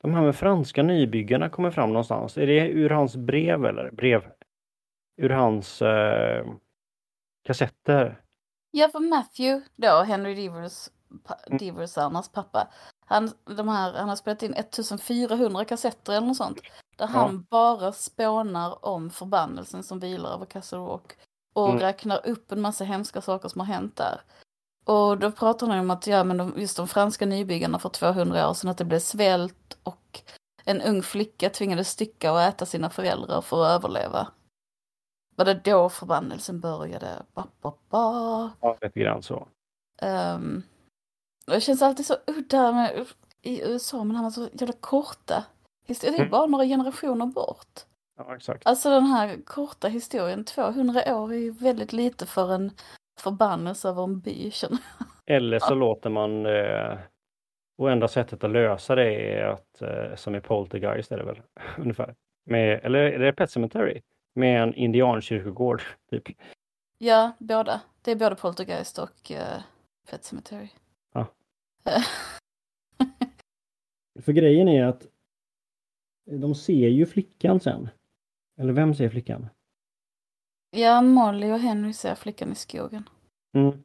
[0.01, 2.38] de här med franska nybyggarna kommer fram någonstans.
[2.38, 4.21] Är det ur hans brev eller brev?
[5.17, 6.45] Ur hans eh,
[7.43, 8.21] kassetter?
[8.71, 10.89] Ja, för Matthew då, Henry Devers,
[11.23, 11.58] pa, Mm.
[11.58, 12.67] Deversarnas pappa.
[13.06, 16.62] Han, de här, han har spelat in 1400 kassetter eller något sånt.
[16.97, 21.13] Där han bara spånar om förbannelsen som vilar över Castle Rock.
[21.53, 21.79] Och Mm.
[21.79, 24.21] räknar upp en massa hemska saker som har hänt där.
[24.86, 28.49] Och då pratar han om att ja, men de, just de franska nybyggarna för 200
[28.49, 30.21] år sedan, att det blev svält och
[30.65, 34.27] en ung flicka tvingades stycka och äta sina föräldrar för att överleva.
[35.36, 37.23] Var det då förbannelsen började?
[37.34, 38.49] Ba, ba, ba.
[38.62, 39.47] Ja, lite grann så.
[40.01, 40.63] Um,
[41.45, 43.08] det känns alltid så udda med,
[43.41, 45.45] i USA, men han har så jävla korta
[45.88, 46.30] Det är Mm.
[46.30, 47.80] bara några generationer bort.
[48.17, 48.67] Ja, exakt.
[48.67, 52.72] Alltså den här korta historien, 200 år är ju väldigt lite för en
[53.19, 54.52] förbannelse över en by.
[54.52, 55.36] känner jag.
[55.36, 56.98] Eller så låter man eh,
[57.78, 61.41] och enda sättet att lösa det är att, eh, som i Poltergeist är det väl,
[61.78, 62.15] ungefär.
[62.46, 64.02] Med, eller är det Pet Cemetery?
[64.36, 66.24] Med en indiankyrkogård, typ.
[66.98, 67.82] Ja, båda.
[68.02, 69.38] Det är både Poltergeist och uh,
[70.10, 70.67] Pet Cemetery.
[71.13, 71.26] Ja.
[71.86, 72.02] Eh,
[74.26, 75.08] För grejen är att
[76.25, 77.89] de ser ju flickan sen.
[78.57, 79.47] Eller vem ser flickan?
[80.71, 83.09] Ja, Molly och Henry ser flickan i skogen.
[83.57, 83.83] Mm.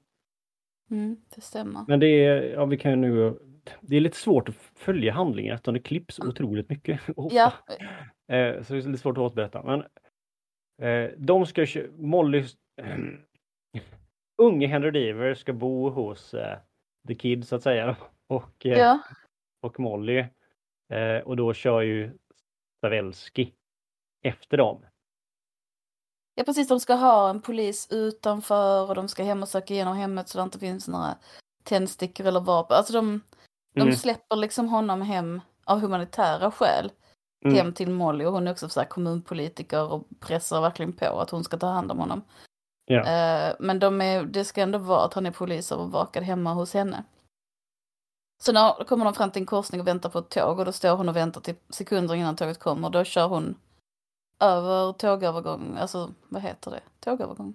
[0.90, 1.84] Mm, det stämmer.
[1.88, 3.38] Men det är, ja vi kan ju nu,
[3.80, 7.00] det är lite svårt att följa handlingen eftersom det klipps otroligt mycket.
[7.30, 7.52] Ja,
[8.32, 9.62] Eh, så det är lite svårt att återberätta.
[9.62, 9.84] Men
[10.82, 12.44] eh, de ska, Molly,
[14.42, 16.58] unge Henry Deaver ska bo hos eh,
[17.08, 17.96] The Kid så att säga.
[18.28, 19.00] Och, ja,
[19.60, 20.24] och Molly.
[21.24, 22.10] Och då kör ju
[22.78, 23.52] Stavelski
[24.22, 24.86] efter dem.
[26.34, 26.68] ja, precis.
[26.68, 30.38] De ska ha en polis utanför och de ska hem och söka igenom hemmet så
[30.38, 31.16] det inte finns några
[31.64, 32.76] tändstickor eller vapen.
[32.76, 33.20] Alltså de,
[33.74, 33.94] de Mm.
[33.94, 36.92] släpper liksom honom hem av humanitära skäl.
[37.44, 37.56] Mm.
[37.56, 41.30] Hem till Molly och hon är också så här kommunpolitiker och pressar verkligen på att
[41.30, 42.22] hon ska ta hand om honom.
[42.84, 43.04] Ja.
[43.06, 47.04] Eh, men de är, det ska ändå vara att han är polisövervakad hemma hos henne.
[48.42, 50.72] Så när kommer de fram till en korsning och väntar på ett tåg och då
[50.72, 52.90] står hon och väntar till sekunder innan tåget kommer.
[52.90, 53.54] Då kör hon
[54.40, 56.80] över tågövergång, alltså vad heter det?
[57.00, 57.54] Tågövergång?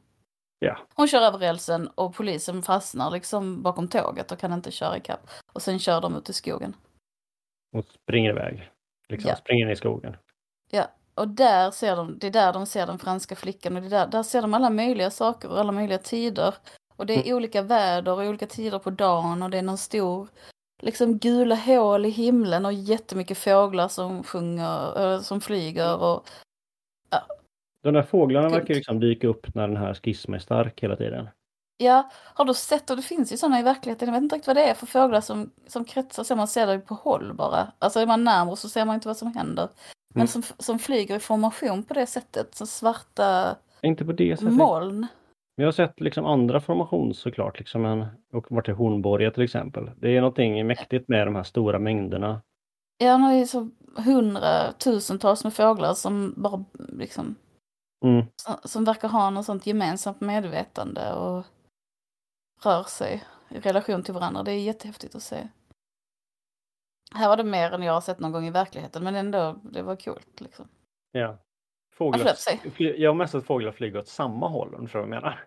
[0.59, 0.77] Ja.
[0.95, 5.29] Hon kör över rälsen och polisen fastnar liksom bakom tåget och kan inte köra ikapp.
[5.53, 6.75] Och sen kör de ut i skogen.
[7.75, 8.71] Och springer iväg.
[9.09, 9.35] Liksom, Ja.
[9.35, 10.17] springer in i skogen.
[10.71, 13.87] Ja, och där ser de, det är där de ser den franska flickan och det
[13.87, 16.53] är där, där ser de alla möjliga saker och alla möjliga tider.
[16.95, 20.27] Och det är olika väder och olika tider på dagen och det är någon stor,
[20.83, 26.29] liksom gula hål i himlen och jättemycket fåglar som sjunger, som flyger och
[27.83, 28.61] De där fåglarna Coolt.
[28.61, 31.29] verkar liksom dyka upp när den här skissen är stark hela tiden.
[31.77, 34.47] ja, har du sett, och det finns ju sådana i verkligheten, jag vet inte riktigt
[34.47, 37.71] vad det är för fåglar som, som kretsar, så man ser det på håll bara.
[37.79, 39.67] Alltså är man närmare så ser man inte vad som händer.
[40.15, 40.27] Men Mm.
[40.27, 44.53] som, som flyger i formation på det sättet, så svarta Inte på det sättet.
[44.53, 45.07] moln.
[45.55, 49.91] Jag har sett liksom andra formation såklart, liksom en, och varit i Hornborga till exempel.
[49.97, 52.41] Det är någonting mäktigt med de här stora mängderna.
[52.97, 53.69] Ja, har ju så
[54.05, 57.35] hundratusentals med fåglar som bara liksom,
[58.05, 58.25] Mm.
[58.35, 61.45] som, som verkar ha något sånt gemensamt medvetande och
[62.63, 64.43] rör sig i relation till varandra.
[64.43, 65.47] Det är jättehäftigt att se.
[67.15, 69.81] Här var det mer än jag har sett någon gång i verkligheten, men ändå, det
[69.81, 70.67] var coolt liksom.
[71.11, 71.37] Ja.
[71.93, 74.99] Ja, Fåglar, fly- jag har mest sett fåglar flyga åt samma håll, om du förstår
[74.99, 75.45] vad jag menar.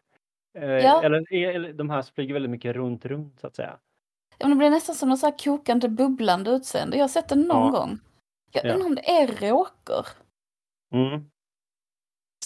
[0.59, 1.03] Eh, Ja.
[1.03, 3.79] eller, eller de här flyger väldigt mycket runt, runt så att säga.
[4.39, 6.97] Ja, men det blir nästan som något så här kokande, bubblande utseende.
[6.97, 7.81] Jag har sett det någon Ja.
[7.81, 7.99] gång.
[8.53, 8.73] Jag Ja.
[8.75, 10.07] undrar om det är råkor
[10.95, 11.31] Mm.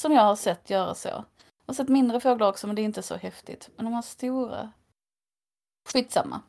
[0.00, 1.08] som jag har sett göra så.
[1.08, 1.24] Jag
[1.66, 3.70] har sett mindre fåglar också, men det är inte så häftigt.
[3.76, 4.72] Men de här stora...
[5.92, 6.40] Skitsamma.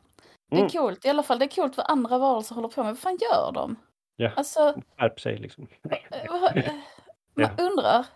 [0.50, 0.70] Det är Mm.
[0.70, 1.04] coolt.
[1.04, 2.92] I alla fall, det är coolt vad andra varelser håller på med.
[2.92, 3.76] Vad fan gör de?
[4.16, 4.30] Ja.
[4.36, 5.66] Alltså, Skärp sig liksom.
[7.34, 7.64] man Ja.
[7.64, 8.06] undrar.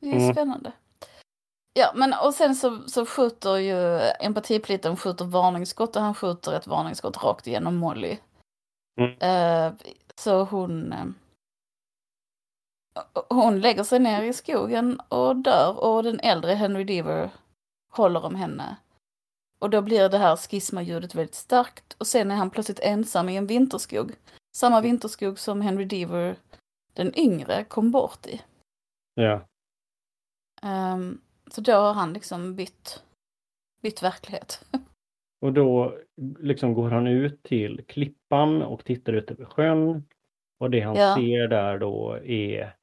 [0.00, 0.32] Det är Mm.
[0.34, 0.72] spännande.
[1.72, 6.66] Ja, men och sen så, så skjuter ju empatipliten skjuter varningsskott och han skjuter ett
[6.66, 8.18] varningsskott rakt igenom Molly.
[9.00, 9.18] Mm.
[9.20, 9.72] Eh,
[10.14, 10.92] så hon...
[10.92, 11.04] Eh,
[13.28, 17.30] hon lägger sig ner i skogen och dör och den äldre Henry Deaver
[17.92, 18.76] håller om henne.
[19.60, 23.36] Och då blir det här skismaljudet väldigt starkt och sen är han plötsligt ensam i
[23.36, 24.12] en vinterskog.
[24.56, 26.36] Samma vinterskog som Henry Deaver,
[26.94, 28.42] den yngre, kom bort i.
[29.14, 29.48] Ja.
[30.62, 31.20] Ehm,
[31.50, 33.04] så då har han liksom bytt,
[33.82, 34.64] bytt verklighet.
[35.42, 35.98] Och då
[36.38, 40.04] liksom går han ut till klippan och tittar ut över sjön.
[40.58, 41.14] Och det han Ja.
[41.16, 42.76] ser där då är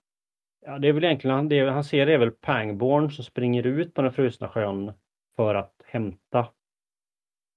[0.65, 4.01] Ja, det är väl egentligen det han ser är väl Pangborn som springer ut på
[4.01, 4.91] den frusna sjön
[5.35, 6.47] för att hämta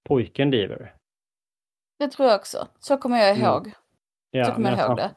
[0.08, 0.94] pojken Deaver.
[1.98, 2.68] Det tror jag också.
[2.78, 3.42] Så kommer jag Mm.
[3.42, 3.72] ihåg.
[4.30, 5.14] Ja, så kommer jag ihåg han- det.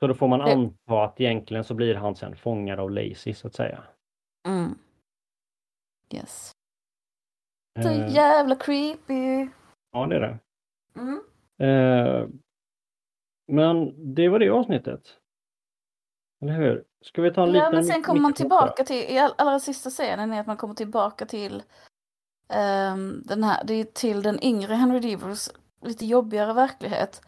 [0.00, 3.34] Så då får man Det- anta att egentligen så blir han sen fångad av Lacey
[3.34, 3.84] så att säga.
[4.48, 4.78] Mm.
[6.14, 6.52] Yes.
[7.82, 9.48] Så Eh, jävla creepy.
[9.92, 10.38] ja, det är det.
[10.96, 11.20] Mm.
[11.58, 12.28] Eh,
[13.52, 15.16] men det var det avsnittet.
[16.42, 16.84] Eller hur?
[17.04, 17.72] Ska vi ta en Ja, liten...
[17.74, 20.74] men sen kommer man tillbaka till, i all, allra sista scenen är att man kommer
[20.74, 21.62] tillbaka till
[22.48, 25.48] ehm, den här, det är till den yngre Henry Devers
[25.82, 27.22] lite jobbigare verklighet.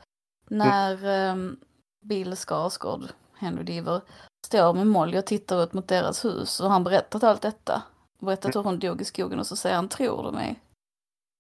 [0.49, 1.61] När ehm,
[2.01, 4.01] Bill Skarsgård, Henry Deaver,
[4.47, 7.83] står med Molly och tittar ut mot deras hus och han berättat allt detta.
[8.21, 10.61] Berättat hur hon dog i skogen och så säger han, tror du mig?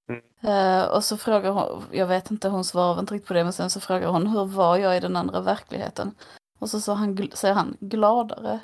[0.09, 0.23] Mm.
[0.40, 3.53] Eh, och så frågar hon, jag vet inte, hon svarar inte riktigt på det, men
[3.53, 6.14] sen så frågar hon, hur var jag i den andra verkligheten?
[6.59, 8.61] Och så sa han, säger han, gladare.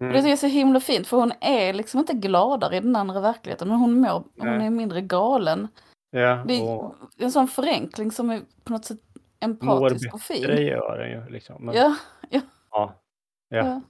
[0.00, 0.14] Och det Mm.
[0.16, 3.20] tycker jag är så himla fint för hon är liksom inte gladare i den andra
[3.20, 5.68] verkligheten men hon, mår, hon är mindre galen.
[6.10, 9.00] Ja, Det och är en sån förenkling som är på något sätt
[9.40, 9.50] mår
[9.86, 10.42] empatisk och fin.
[10.42, 11.64] det gör den ju liksom.
[11.64, 11.96] Men, Ja,
[12.30, 12.40] ja.
[12.70, 12.94] ja.
[13.48, 13.80] Ja.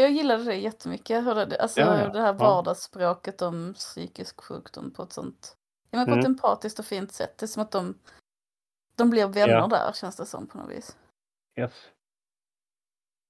[0.00, 1.24] Jag gillade det jättemycket.
[1.24, 2.08] Det, alltså Ja, ja.
[2.08, 2.32] det här Ja.
[2.32, 5.56] vardagsspråket om psykisk sjukdom på ett sånt
[5.90, 6.26] ja, men på ett Mm.
[6.32, 7.38] empatiskt och fint sätt.
[7.38, 7.98] Det är som att de,
[8.96, 9.66] de blir vänner Ja.
[9.66, 10.96] där känns det som på något vis.
[11.58, 11.72] Yes.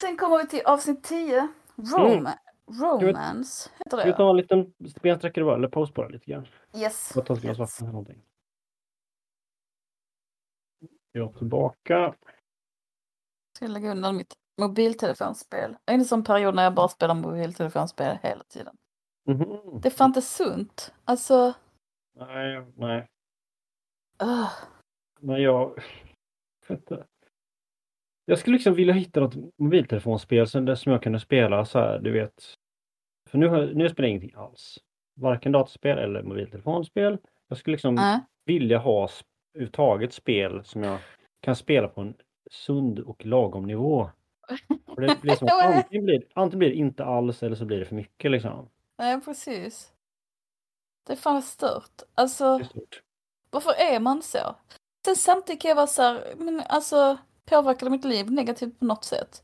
[0.03, 1.49] Sen kommer vi till avsnitt 10.
[1.77, 2.39] Rome.
[2.67, 4.17] Romance, heter Ska vi det?
[4.17, 4.73] ta en liten
[5.03, 6.47] bensträckare bara, eller paus på det lite grann?
[6.75, 7.13] Yes.
[11.17, 11.33] Jag någonting.
[11.33, 12.15] Jag tillbaka.
[13.57, 15.77] Ska lägga undan mitt mobiltelefonspel.
[15.85, 18.77] Jag är en sån period när jag bara spelar mobiltelefonspel hela tiden.
[19.27, 19.81] Mhm.
[19.81, 20.95] Det är fan inte sunt.
[21.05, 21.53] Alltså,
[22.17, 23.09] Nej, nej.
[24.23, 24.49] uh,
[25.21, 25.79] Men jag...
[28.27, 32.11] Jag skulle liksom vilja hitta något mobiltelefonspel som, det- jag kunde spela så här, du
[32.13, 32.55] vet.
[33.31, 34.79] För nu, har- nu spelar jag ingenting alls.
[35.21, 37.19] Varken datorspel eller mobiltelefonspel.
[37.49, 38.21] Jag skulle liksom nej.
[38.45, 39.09] vilja ha
[39.55, 40.99] överhuvudtaget spel som jag
[41.41, 42.15] kan spela på en
[42.51, 44.11] sund och lagom nivå.
[44.95, 47.79] För det blir som, att antingen, blir, antingen blir det inte alls eller så blir
[47.79, 48.69] det för mycket liksom.
[48.99, 49.93] Nej, precis.
[51.07, 52.03] Det är fan stört.
[52.15, 53.03] Alltså, är stort.
[53.51, 54.57] varför är man så?
[55.05, 58.85] Sen samtidigt kan jag vara så här, men alltså, påverkar det mitt liv negativt på
[58.85, 59.43] något sätt?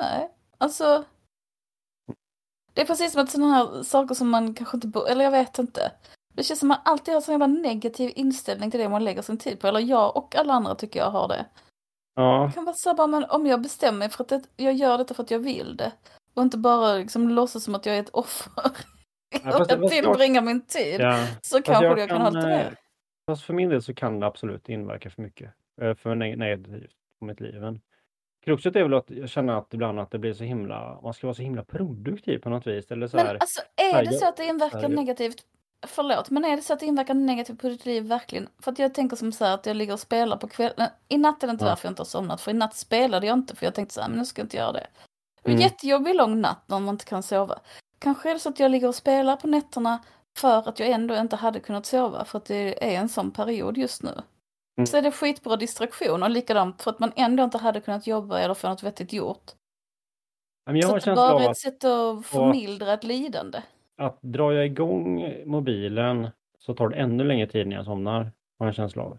[0.00, 1.04] Nej, alltså.
[2.74, 5.30] Det är precis som att sådana här saker som man kanske inte bor, eller jag
[5.30, 5.92] vet inte.
[6.36, 9.22] Det känns som att man alltid har sån jävla negativ inställning till det man lägger
[9.22, 9.66] sin tid på.
[9.66, 11.46] Eller jag och alla andra tycker jag har det.
[12.14, 14.42] Ja, Det kan vara så här bara, men om jag bestämmer mig för att det,
[14.56, 15.92] jag gör detta för att jag vill det.
[16.34, 18.52] Och inte bara liksom låtsas som att jag är ett offer.
[19.42, 21.00] fast- och jag jag- tillbringar min tid.
[21.00, 21.26] ja.
[21.42, 22.72] Så kanske jag jag kan, kan, lite eh.
[23.30, 25.50] Fast för min del så kan det absolut inverka för mycket.
[25.82, 27.60] eh, För neg- negativt på mitt liv.
[27.60, 27.80] Men
[28.44, 31.26] kruxet är väl att jag känner att ibland att det blir så himla, man ska
[31.26, 32.90] vara så himla produktiv på något vis.
[32.90, 33.60] Eller så Men här, alltså
[33.92, 35.36] är det jag- så att det inverkar jag- negativt?
[35.86, 38.48] Förlåt, men är det så att det inverkar negativt på ditt liv verkligen?
[38.58, 40.88] För att jag tänker som så här att jag ligger och spelar på kvällen.
[41.08, 41.68] I natt är det inte Ja.
[41.68, 42.40] därför jag inte har somnat.
[42.40, 44.44] För i natt spelade jag inte för jag tänkte så här, men nu ska jag
[44.44, 44.86] inte göra det.
[45.44, 45.60] Mm.
[45.60, 47.58] jättejobbig lång natt när man inte kan sova.
[47.98, 49.98] Kanske är det så att jag ligger och spelar på nätterna
[50.38, 53.78] för att jag ändå inte hade kunnat sova för att det är en sån period
[53.78, 54.22] just nu.
[54.78, 54.86] Mm.
[54.86, 58.40] Så är det skitbra distraktion och likadant för att man ändå inte hade kunnat jobba
[58.40, 59.52] eller få något vettigt gjort.
[60.66, 63.62] men jag så har det bara ett sätt att förmildra ett lidande.
[63.96, 66.28] Att drar jag igång mobilen
[66.58, 68.20] så tar det ännu längre tid när jag somnar.
[68.22, 69.18] Har jag en känsla av.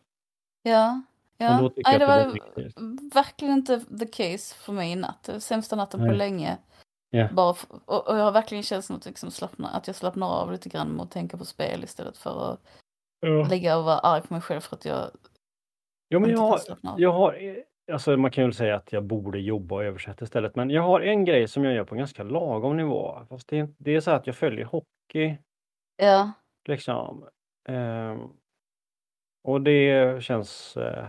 [0.64, 1.02] Ja.
[1.38, 1.58] Och ja.
[1.62, 2.76] då Nej, det var det negativt.
[3.16, 5.30] verkligen inte the case för mig i natt.
[5.34, 6.16] Var sämsta natten på Nej.
[6.18, 6.58] länge.
[7.10, 7.28] Ja.
[7.34, 10.52] Bara f- och, och jag har verkligen känt att, liksom slappna, att jag slappnar av
[10.52, 12.60] lite grann med att tänka på spel istället för att
[13.20, 13.48] Ja.
[13.50, 15.12] ligga och vara arg på mig själv för att jag
[16.10, 16.60] Jo, men jag har,
[16.98, 17.34] jag har,
[17.92, 20.56] alltså man kan väl säga att jag borde jobba och översätta istället.
[20.56, 23.26] Men jag har en grej som jag gör på en ganska lagom nivå.
[23.30, 25.38] Fast det, är- det är så att jag följer hockey.
[25.98, 26.32] Ja,
[26.68, 27.28] Liksom.
[27.70, 28.20] Ehm,
[29.44, 30.78] och det känns...
[30.78, 31.08] Eh,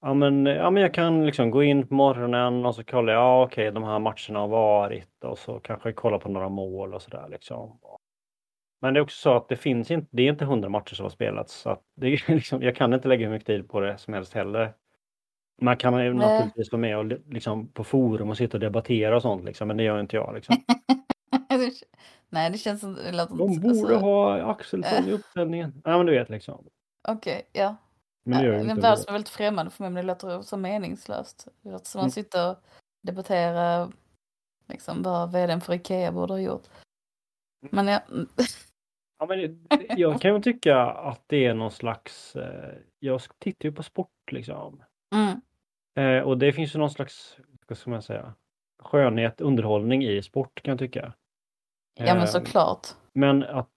[0.00, 3.22] ja, men, ja, men jag kan liksom gå in på morgonen och så kollar jag,
[3.22, 6.94] ja okej, de här matcherna har varit och så kanske jag kollar på några mål
[6.94, 7.78] och sådär liksom.
[8.82, 11.04] Men det är också så att det finns inte, det är inte hundra matcher som
[11.04, 11.54] har spelats.
[11.54, 14.32] Så det är liksom, jag kan inte lägga hur mycket tid på det som helst
[14.34, 14.72] heller.
[15.62, 19.22] Man kan ju naturligtvis vara med och liksom, på forum och sitta och debattera och
[19.22, 20.34] sånt liksom, men det gör inte jag.
[20.34, 20.56] Liksom.
[22.28, 22.94] nej det känns som...
[22.94, 25.82] Det låter De borde alltså, ha Axelsson i uppställningen.
[25.84, 26.64] Ja men du vet liksom.
[27.08, 27.76] Okej, ja.
[28.24, 29.02] Men det gör ju en inte värld det.
[29.02, 31.48] som är väldigt främmande för mig men det låter så meningslöst.
[31.62, 32.06] Det låter som Mm.
[32.06, 32.56] att sitta och
[33.02, 33.92] debattera
[34.68, 36.66] liksom vad vdn för Ikea borde ha gjort.
[37.70, 38.00] Men ja,
[39.18, 42.36] Ja, men jag kan ju tycka att det är någon slags...
[42.36, 44.82] Eh, jag tittar ju på sport liksom.
[45.14, 45.40] Mm,
[45.94, 47.36] Eh, och det finns ju någon slags,
[47.68, 48.34] vad ska man säga,
[48.82, 51.12] skönhet, underhållning i sport kan jag tycka.
[51.94, 52.88] ja men Eh, såklart.
[53.12, 53.70] Men att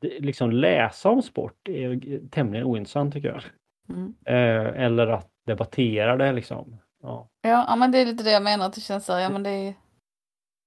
[0.00, 3.42] liksom läsa om sport är tämligen ointressant tycker jag.
[3.88, 4.14] Mm.
[4.24, 6.78] Eh, eller att debattera det liksom.
[7.02, 7.28] Ja.
[7.42, 9.28] Ja, ja, men det är lite det jag menar, att det känns så här, ja
[9.28, 9.74] men det är...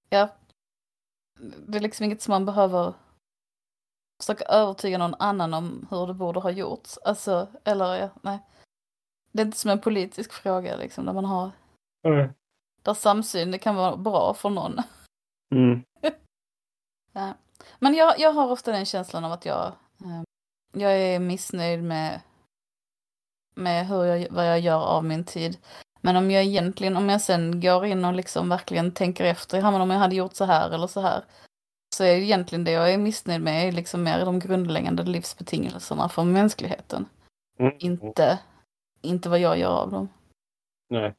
[0.09, 0.29] Ja.
[1.67, 2.93] Det är liksom inget som man behöver
[4.21, 6.97] försöka övertyga någon annan om hur det borde ha gjorts.
[6.97, 8.39] Alltså, eller ja, nej.
[9.31, 11.51] Det är inte som en politisk fråga liksom, där man har,
[12.83, 14.81] där samsyn, det kan vara bra för någon.
[15.55, 15.83] Mm.
[17.13, 17.33] Ja.
[17.79, 19.65] Men jag, jag har ofta den känslan av att jag,
[20.01, 20.21] eh,
[20.73, 22.21] jag är missnöjd med,
[23.55, 25.57] med hur jag, vad jag gör av min tid.
[26.01, 29.71] Men om jag egentligen, om jag sen går in och liksom verkligen tänker efter, ja
[29.71, 31.23] men om jag hade gjort så här eller så här.
[31.95, 36.23] Så är egentligen det jag är missnöjd med är liksom mer de grundläggande livsbetingelserna för
[36.23, 37.05] mänskligheten.
[37.59, 37.73] Mm.
[37.79, 38.39] Inte,
[39.01, 40.09] inte vad jag gör av dem.
[40.89, 41.15] Nej.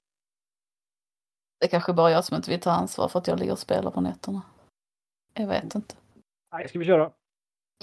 [1.59, 3.59] Det är kanske bara jag som inte vill ta ansvar för att jag ligger och
[3.59, 4.43] spelar på nätterna.
[5.35, 5.97] Jag vet inte.
[6.53, 7.13] Nej, ska vi köra?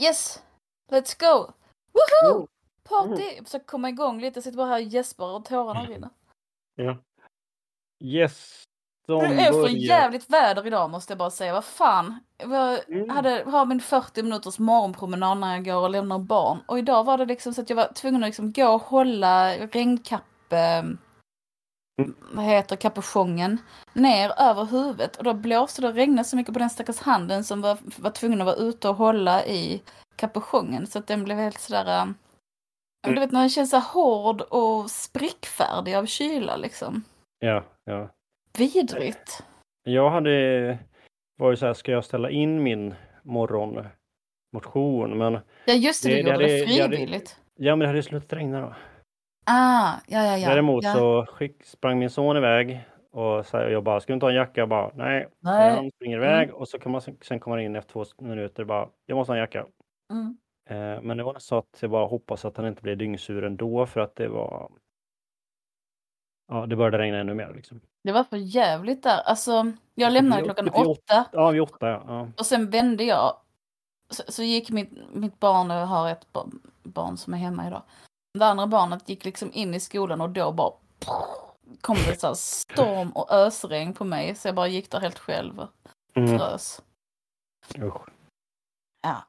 [0.02, 0.44] Yes!
[0.92, 1.54] Let's go!
[1.92, 2.36] Woho!
[2.36, 2.48] Mm.
[2.84, 3.36] Party!
[3.36, 6.10] Jag försöker komma igång lite, jag sitter bara här och gäspar och tårarna rinner.
[6.76, 6.98] Ja.
[8.00, 8.64] Yes.
[9.08, 11.54] De Det är för börjar- jävligt väder idag måste jag bara säga.
[11.54, 12.20] Vad fan.
[12.38, 13.10] Jag Mm.
[13.10, 16.58] hade, har min 40 minuters morgonpromenad när jag går och lämnar barn.
[16.66, 19.54] Och idag var det liksom så att jag var tvungen att liksom gå och hålla
[19.58, 20.24] regnkapp...
[20.54, 20.84] Eh,
[22.32, 23.58] vad heter kapuschongen,
[23.94, 25.16] ner över huvudet.
[25.16, 28.12] Och då blåste det och regnade så mycket på den stackars handen som var, var
[28.12, 29.84] tvungen att vara ute och hålla i
[30.16, 30.88] kapuschongen.
[30.88, 32.02] Så att den blev helt sådär...
[32.02, 32.16] Um,
[33.08, 33.16] Mm.
[33.16, 37.04] Du vet när den känns så hård och sprickfärdig av kyla liksom.
[37.40, 38.10] Ja, ja.
[38.58, 39.44] Vidrigt.
[39.84, 40.78] Jag hade,
[41.40, 45.18] var ju så här, ska jag ställa in min morgonmotion?
[45.18, 47.40] Men Ja just det, Det- du gjorde det hade- det hade- frivilligt.
[47.56, 48.74] ja, men det hade slutat regna då.
[49.46, 50.50] Ah, ja ja ja.
[50.50, 50.94] Däremot ja.
[50.94, 52.80] så skick, sprang min son iväg
[53.12, 54.62] och så här, jag bara, ska du inte ha en jacka?
[54.62, 55.28] Jag bara, nej.
[55.40, 55.76] Nej.
[55.76, 58.68] Han springer iväg och så kan man, sen kommer han in efter två minuter och
[58.68, 59.66] bara, jag måste ha en jacka.
[60.12, 60.38] Mm.
[60.70, 63.86] Eh, men det var så att jag bara hoppas att han inte blir dyngsur ändå
[63.86, 64.72] för att det var
[66.48, 67.82] Ja, det började regna ännu mer liksom.
[68.04, 69.22] Det var för jävligt där.
[69.22, 72.04] Alltså, jag lämnade klockan åtta Ja, vid åtta ja.
[72.08, 72.28] ja.
[72.38, 73.38] och sen vände jag.
[74.10, 76.50] Så, så gick mitt, mitt barn, och jag har ett ba-
[76.84, 77.82] barn som är hemma idag.
[78.40, 80.74] Det andra barnet gick liksom in i skolan och då bara
[81.82, 84.36] kom det så storm och ösregn på mig.
[84.36, 85.70] Så jag bara gick där helt själv och
[86.16, 86.40] Mm.
[86.40, 86.82] frös.
[87.78, 88.10] Usch.
[89.02, 89.24] Ja.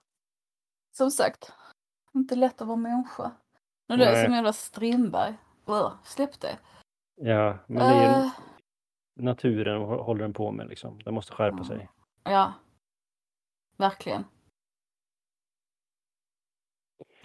[0.96, 1.52] Som sagt,
[2.14, 3.30] inte lätt att vara människa.
[3.88, 5.34] Nu är det som jävla Strindberg.
[6.04, 6.58] Släpp det.
[7.20, 8.32] Ja, men det är ju Eh,
[9.20, 10.98] naturen hå- håller den på med liksom.
[11.02, 11.88] Den måste skärpa sig.
[12.24, 12.52] Ja,
[13.76, 14.24] verkligen.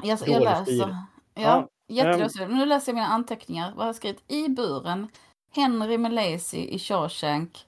[0.03, 0.63] Jag, jag Dålig läser.
[0.63, 0.79] stil.
[0.79, 2.47] Ja, Ja, jättedålig stil.
[2.47, 3.69] Nu läser jag mina anteckningar.
[3.71, 4.23] Vad har jag skrivit?
[4.31, 5.07] I buren.
[5.51, 7.67] Henry med Lacey i Shawshank.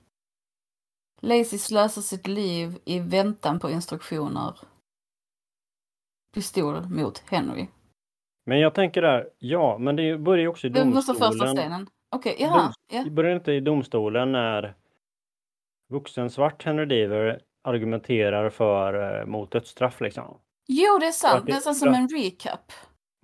[1.21, 4.59] Lacey slösar sitt liv i väntan på instruktioner.
[6.34, 7.67] Pistol mot Henry.
[8.45, 11.89] Men jag tänker där, ja, men det börjar ju också i Det måste första domstolen.
[12.16, 12.57] Okej, jaha.
[12.63, 13.03] Dom- Ja.
[13.03, 14.74] Det börjar inte i domstolen när
[15.89, 20.38] vuxen svart Henry Deaver argumenterar för eh, mot dödsstraff liksom.
[20.68, 21.45] Jo, det är sant.
[21.45, 22.72] det- så som en recap.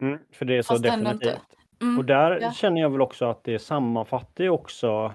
[0.02, 1.56] Mm, för det är så Fast definitivt.
[1.82, 1.98] Mm.
[1.98, 2.52] Och där ja.
[2.52, 5.14] känner jag väl också att det sammanfattar ju också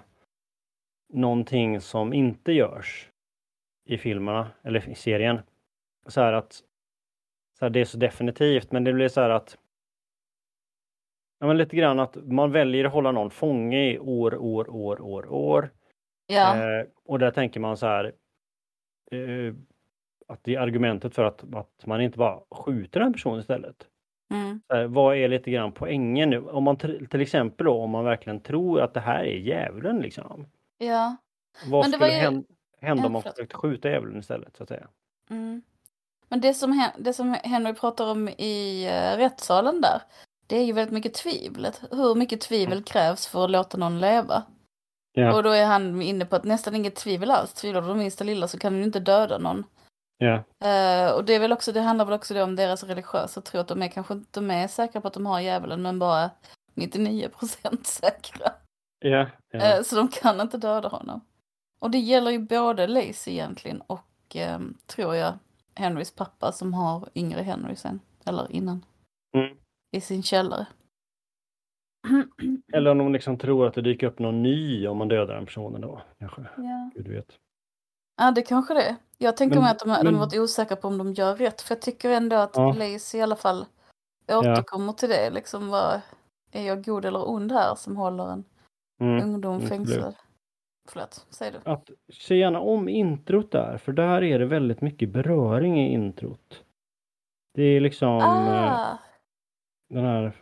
[1.13, 3.09] någonting som inte görs
[3.89, 5.41] i filmerna eller i serien.
[6.07, 6.53] Så här att
[7.59, 9.59] så här, det är så definitivt, men det blir så här att
[11.39, 15.01] Ja, men lite grann att man väljer att hålla någon fånge i år, år, år,
[15.01, 15.71] år, år.
[16.27, 18.05] Ja, Eh, och där tänker man så här
[19.11, 19.55] eh,
[20.29, 23.87] att det är argumentet för att, att man inte bara skjuter den personen istället.
[24.31, 24.61] mm.
[24.69, 26.41] Här, vad är lite grann poängen nu?
[26.41, 30.47] Om man till exempel då om man verkligen tror att det här är djävulen liksom.
[30.79, 31.17] ja.
[31.71, 32.45] Vad Men det skulle ju- hän-
[32.81, 34.89] hända Ja, om man försökte skjuta djävulen istället så att säga?
[35.31, 35.63] Mm.
[36.29, 40.03] Men det som, det som Henry pratar om i uh, rättssalen där,
[40.47, 41.83] det är ju väldigt mycket tvivlet.
[41.91, 44.43] Hur mycket tvivel krävs för att låta någon leva?
[45.13, 47.53] Ja, Och då är han inne på att nästan inget tvivel alls.
[47.53, 49.65] Tvivlar du det minsta lilla så kan du inte döda någon.
[50.19, 50.35] ja,
[50.69, 53.69] Eh, och det är väl också, det handlar väl också om deras religiösa tro, att
[53.69, 56.31] de är kanske inte de är säkra på att de har djävulen, men bara
[56.75, 58.53] 99% säkra.
[58.99, 59.61] ja, ja.
[59.61, 61.21] Eh, så de kan inte döda honom.
[61.79, 65.39] Och det gäller ju både Lacey egentligen och, ehm, tror jag,
[65.75, 68.85] Henrys pappa som har yngre Henry sen, eller innan,
[69.37, 69.57] Mm.
[69.91, 70.67] I sin källare.
[72.73, 75.45] Eller om de liksom tror att det dyker upp någon ny om man dödar den
[75.47, 76.01] personen då.
[76.19, 76.43] Kanske.
[76.57, 76.91] Ja.
[76.95, 77.39] Gud vet.
[78.17, 78.97] ja, det kanske det är.
[79.19, 81.37] Jag tänker Men- mig att de, de men- har varit osäkra på om de gör
[81.37, 82.73] rätt, för jag tycker ändå att Ja.
[82.73, 83.65] Lacey i alla fall
[84.29, 86.01] återkommer till det, liksom vad,
[86.53, 88.45] är jag god eller ond här som håller en
[89.01, 89.25] Mm.
[89.25, 90.15] ungdom fängslad?
[90.89, 91.71] Förlåt, säg du.
[91.71, 96.65] Att se gärna om introt där, för där är det väldigt mycket beröring i introt.
[97.55, 98.99] Det är liksom eh, Ah,
[99.89, 100.33] den här...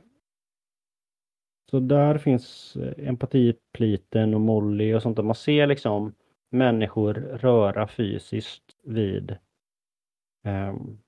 [1.71, 5.23] Så där finns eh, empatipliten och Molly och sånt där.
[5.23, 6.15] Man ser liksom
[6.51, 9.37] människor röra fysiskt vid
[10.47, 10.99] um,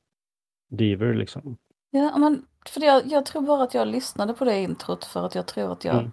[0.68, 1.56] Deaver liksom.
[1.90, 5.34] ja, men för jag, jag tror bara att jag lyssnade på det introt för att
[5.34, 6.12] jag tror att jag Mm.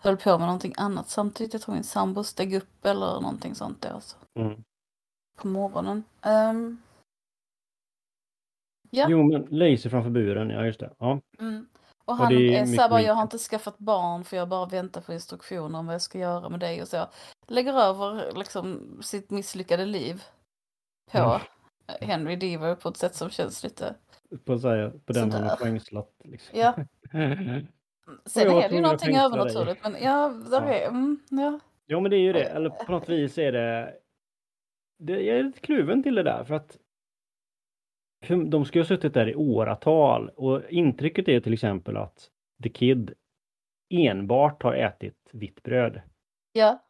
[0.00, 1.52] höll på med någonting annat samtidigt.
[1.52, 4.62] Jag tror min sambo steg upp eller någonting sånt där alltså, Mm.
[5.36, 6.04] på morgonen.
[6.22, 6.78] Ehm,
[8.92, 10.90] ja, Jo men Lazy framför buren, ja just det.
[10.98, 11.20] Ja.
[11.40, 11.66] mm.
[12.04, 15.00] och och han är såhär bara, jag har inte skaffat barn för jag bara väntar
[15.00, 17.06] på instruktioner om vad jag ska göra med dig och så.
[17.46, 20.22] Lägger över liksom sitt misslyckade liv
[21.10, 21.40] på Ja.
[22.00, 23.94] Henry Deaver på ett sätt som känns lite,
[24.44, 26.14] På, här, på den han har fängslat.
[26.24, 26.58] Liksom.
[26.58, 26.74] ja.
[28.26, 30.74] Sen är det ju någonting övernaturligt men ja, där Ja.
[30.74, 31.60] är, mm, ja.
[31.86, 33.94] Ja men det är ju det, eller på något vis är det...
[34.98, 36.78] det jag är lite kluven till det där för att
[38.50, 42.28] de ska ju ha suttit där i åratal och intrycket är till exempel att
[42.62, 43.12] The Kid
[43.94, 46.00] enbart har ätit vitt bröd.
[46.52, 46.82] Ja,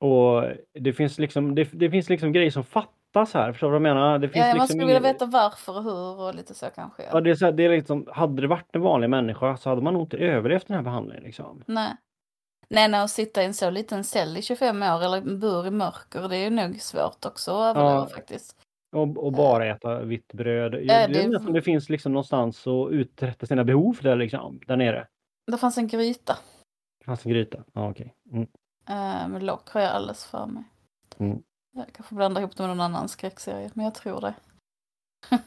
[0.00, 0.44] Och
[0.80, 3.94] det finns liksom, det, det finns liksom grejer som fattas här, förstår du vad jag
[3.94, 4.18] menar?
[4.18, 7.02] Det finns ja man liksom skulle vilja veta varför och hur och lite så kanske.
[7.12, 9.68] Ja, det är så här, det är liksom, hade det varit en vanlig människa så
[9.68, 11.62] hade man nog inte överlevt den här behandlingen liksom.
[11.66, 11.96] Nej.
[12.70, 15.66] Nej, nej, att sitta i en så liten cell i 25 år eller en bur
[15.66, 18.06] i mörker, det är nog svårt också att överleva Ja.
[18.06, 18.56] faktiskt.
[18.92, 20.74] Och, och bara äta vitt bröd.
[20.74, 24.60] Ja, det är det- nästan det finns liksom någonstans att uträtta sina behov där liksom,
[24.66, 25.06] där nere.
[25.46, 26.36] Det fanns en gryta
[26.98, 27.64] Det fanns en gryta.
[27.72, 28.14] Ja, okej.
[28.32, 28.46] Mm.
[28.88, 30.62] eh, med lock, har jag alldeles för mig.
[31.18, 31.42] Mm.
[31.76, 34.34] Jag kanske blandar ihop det med någon annan skräckserie, men jag tror det.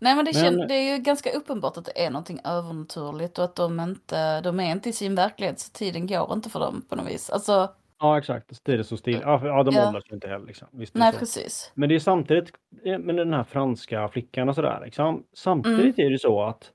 [0.00, 3.38] Nej men det, Men- kän- det är ju ganska uppenbart att det är någonting övernaturligt
[3.38, 6.60] och att de inte, de är inte i sin verklighet så tiden går inte för
[6.60, 7.30] dem på något vis.
[7.30, 8.64] Alltså, Ja, exakt.
[8.64, 9.20] Det är still.
[9.22, 9.86] Ja, för- ja de Ja.
[9.88, 10.46] åldras ju inte heller.
[10.46, 10.68] Liksom.
[10.72, 11.18] Visst, nej så.
[11.18, 11.72] precis.
[11.74, 12.52] Men det är samtidigt
[12.84, 14.80] eh, med den här franska flickan och sådär.
[14.84, 15.24] Liksom.
[15.32, 16.72] Samtidigt är det så att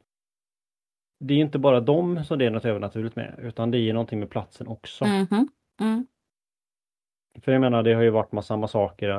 [1.20, 4.20] det är inte bara dem som det är något övernaturligt med, utan det är någonting
[4.20, 5.06] med platsen också.
[5.06, 5.48] Mhm.
[5.82, 6.08] Mm.
[7.42, 9.10] För jag menar, det har ju varit massa massaker,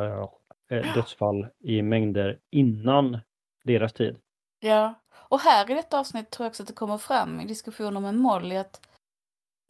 [0.70, 3.18] eh, dödsfall i mängder innan
[3.64, 4.16] deras tid.
[4.60, 8.00] Ja, och här i detta avsnitt tror jag också att det kommer fram i diskussioner
[8.00, 8.89] med Molly att,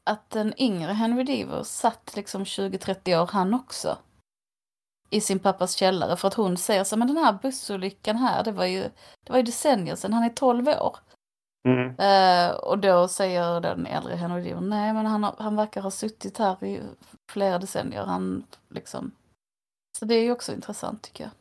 [0.05, 3.99] att den yngre Henry Deaver satt liksom 20-30 år han också.
[5.11, 8.53] I sin pappas källare för att hon säger så men den här bussolyckan här det
[8.53, 8.83] var ju,
[9.25, 10.97] det var ju decennier sedan, han är 12 år.
[11.69, 11.97] Mm.
[11.99, 15.91] Eh, och då säger den äldre Henry Deaver nej men han, har, han verkar ha
[15.91, 16.81] suttit här i
[17.33, 18.05] flera decennier.
[18.05, 19.13] Han liksom.
[19.99, 21.33] Så det är ju också intressant tycker jag.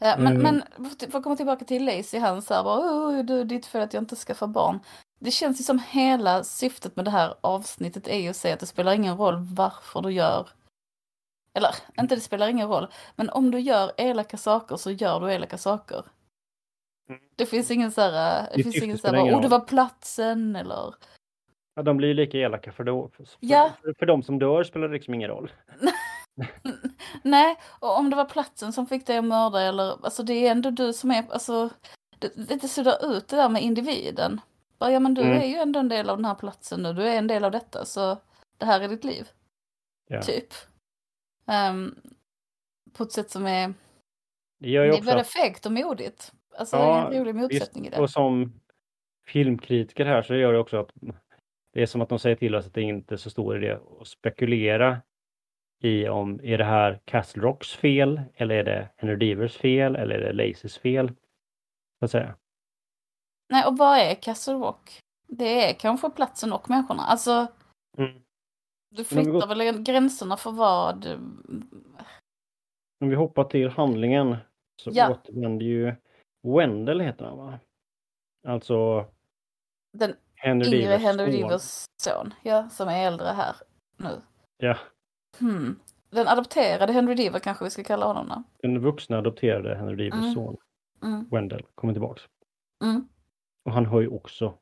[0.00, 0.62] Eh, men, Mm.
[0.76, 3.94] men för att komma tillbaka till Lacey, han säger bara oh, du, ditt fel att
[3.94, 4.80] jag inte skaffar barn.
[5.18, 8.60] Det känns ju som hela syftet med det här avsnittet är ju att säga att
[8.60, 10.48] det spelar ingen roll varför du gör
[11.58, 15.32] eller inte det spelar ingen roll, men om du gör elaka saker så gör du
[15.32, 16.04] elaka saker.
[17.08, 17.20] Mm.
[17.36, 18.12] Det finns ingen så här,
[18.50, 20.94] det Ditt finns ingen så här, oh det roll." var platsen eller
[21.74, 23.70] Ja, de blir ju lika elaka för, då, för, Ja.
[23.82, 25.52] för, för de som dör spelar det liksom ingen roll.
[27.22, 30.50] Nej, och om det var platsen som fick dig att mörda eller, alltså det är
[30.50, 31.70] ändå du som är, alltså,
[32.18, 34.40] det, det suddar ut det där med individen.
[34.78, 35.36] Bara, ja men du Mm.
[35.42, 37.50] är ju ändå en del av den här platsen nu, du är en del av
[37.50, 38.18] detta, så
[38.58, 39.28] det här är ditt liv.
[40.08, 40.22] Ja.
[40.22, 40.48] Typ.
[41.46, 41.94] Ehm,
[42.92, 43.74] på ett sätt som är,
[44.60, 46.32] Det gör ju det är både att, fegt och modigt.
[46.58, 48.02] Alltså Ja, det är en rolig motsättning i visst, det.
[48.02, 48.60] och som
[49.26, 50.90] filmkritiker här så gör det också att
[51.72, 53.78] det är som att de säger till oss att det inte är så stor idé
[54.00, 54.98] att spekulera
[55.82, 60.14] i om är det här Castle Rocks fel eller är det Henry Devers fel eller
[60.14, 61.08] är det Lacys fel?
[61.98, 62.34] Så att säga.
[63.48, 65.00] Nej, och vad är Castle Rock?
[65.26, 67.02] Det är kanske platsen och människorna.
[67.02, 67.46] Alltså,
[67.98, 68.12] Mm.
[68.90, 71.06] du vi går- flyttar väl gränserna för vad
[73.00, 74.36] Om vi hoppar till handlingen
[74.82, 75.10] så Ja.
[75.10, 75.94] återvänder ju
[76.42, 77.58] Wendell heter han va?
[78.48, 79.06] Alltså
[79.98, 81.40] den Henry yngre Devers Henry son.
[81.48, 83.56] Devers son, ja, som är äldre här
[83.96, 84.22] nu.
[84.56, 84.78] Ja,
[85.38, 85.80] Hmm.
[86.10, 88.42] Den adopterade Henry Deaver kanske vi ska kalla honom då.
[88.68, 90.34] den vuxna adopterade Henry Devers Mm.
[90.34, 90.56] son
[91.02, 91.28] Mm.
[91.30, 92.22] Wendell kommer tillbaks.
[92.84, 93.08] Mm.
[93.68, 94.54] Och han hör ju också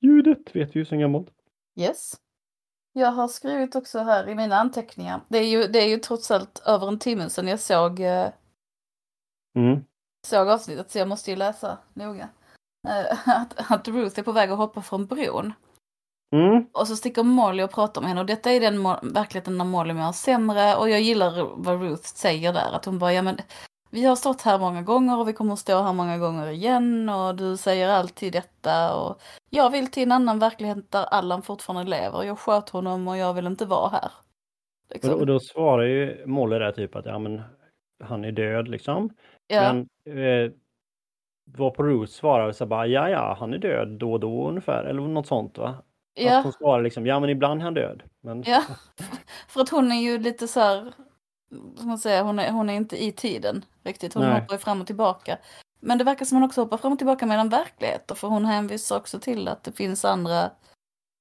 [0.00, 1.28] ljudet, vet vi ju sen gammalt.
[1.80, 2.16] Yes.
[2.92, 5.20] Jag har skrivit också här i mina anteckningar.
[5.28, 8.28] Det är ju, det är ju trots allt över en timme sedan jag såg, eh,
[9.56, 9.84] Mm.
[10.26, 12.28] såg avsnittet så jag måste ju läsa noga.
[12.88, 15.52] Eh, att, att Ruth är på väg att hoppa från bron.
[16.34, 16.66] Mm.
[16.72, 18.82] Och så sticker Molly och pratar med henne och detta är den
[19.14, 23.12] verkligheten när Molly mår sämre och jag gillar vad Ruth säger där att hon bara
[23.12, 23.38] ja men
[23.92, 27.08] vi har stått här många gånger och vi kommer att stå här många gånger igen
[27.08, 29.20] och du säger alltid detta och
[29.50, 32.22] jag vill till en annan verklighet där Allan fortfarande lever.
[32.22, 34.10] Jag sköt honom och jag vill inte vara här.
[34.88, 35.10] Och, Liksom.
[35.10, 37.42] då, och då svarar ju Molly där typ att ja men
[38.04, 39.10] han är död liksom.
[39.46, 39.72] ja.
[39.72, 39.88] Men
[40.18, 40.52] eh,
[41.44, 44.84] vad på Ruth svarar så bara ja ja han är död då och då ungefär
[44.84, 45.68] eller något sånt va?
[45.68, 45.84] Att
[46.24, 48.02] ja, hon svarar liksom ja men ibland är han död.
[48.20, 48.62] Men ja.
[49.48, 50.92] För att hon är ju lite så här,
[51.76, 54.14] ska man säga, hon är, hon är inte i tiden riktigt.
[54.14, 54.40] Hon Nej.
[54.40, 55.38] hoppar fram och tillbaka.
[55.80, 58.14] Men det verkar som hon också hoppar fram och tillbaka mellan verkligheter.
[58.14, 60.50] För hon hänvisar också till att det finns andra,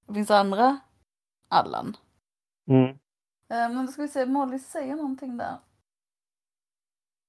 [0.07, 0.79] det finns andra
[1.47, 1.97] Allan.
[2.67, 2.89] mm.
[2.89, 5.57] Eh, Men då ska vi se, Molly säger någonting där.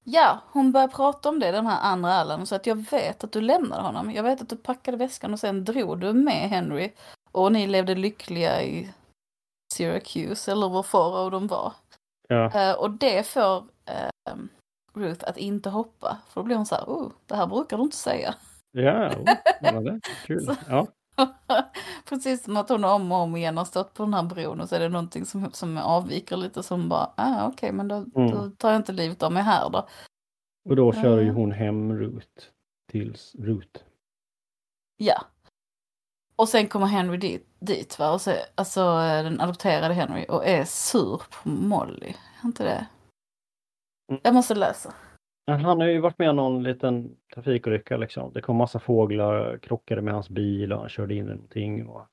[0.03, 2.45] Ja, hon börjar prata om det, den här andra Allan.
[2.45, 4.11] Så att jag vet att du lämnade honom.
[4.11, 6.93] Jag vet att du packade väskan och sen drog du med Henry.
[7.31, 8.93] Och ni levde lyckliga i
[9.73, 11.73] Syracuse, eller var fara och de var.
[12.27, 12.51] Ja.
[12.69, 14.35] Eh, och det får eh,
[14.93, 16.17] Ruth att inte hoppa.
[16.29, 18.35] För då blir hon så här, oh, det här brukar du inte säga.
[18.71, 19.25] Ja, oh,
[19.59, 19.99] spännande.
[20.25, 20.45] Kul.
[20.45, 20.87] Så- Ja.
[22.09, 24.69] Precis som att hon om och om igen har stått på den här bron och
[24.69, 28.31] så är det någonting som, som avviker lite som bara, ah, okej men då, Mm.
[28.31, 29.87] då tar jag inte livet av mig här då.
[30.69, 31.33] Och då kör ju Ja.
[31.33, 32.43] hon hem Ruth
[32.91, 33.79] till Ruth.
[34.97, 35.21] Ja.
[36.35, 40.63] Och sen kommer Henry dit, dit va, och så, alltså den adopterade Henry och är
[40.65, 42.13] sur på Molly.
[42.41, 42.87] Är inte det?
[44.11, 44.21] Mm.
[44.23, 44.93] Jag måste läsa.
[45.47, 48.33] Han har ju varit med om någon liten trafikolycka liksom.
[48.33, 51.87] Det kom massa fåglar, krockade med hans bil och han körde in i någonting.
[51.87, 52.07] Och...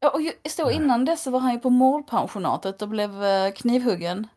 [0.00, 3.52] Ja, och ju- så innan dess så var han ju på mordpensionatet och blev eh,
[3.52, 4.28] knivhuggen.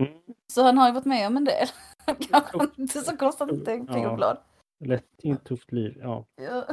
[0.00, 0.12] Mm.
[0.52, 1.66] Så han har ju varit med om en del.
[2.30, 4.04] Kanske inte så konstigt att tänka på Ja.
[4.04, 4.38] Joblad.
[4.84, 5.98] Lätt ett tufft liv.
[6.02, 6.24] Ja.
[6.36, 6.64] Ja.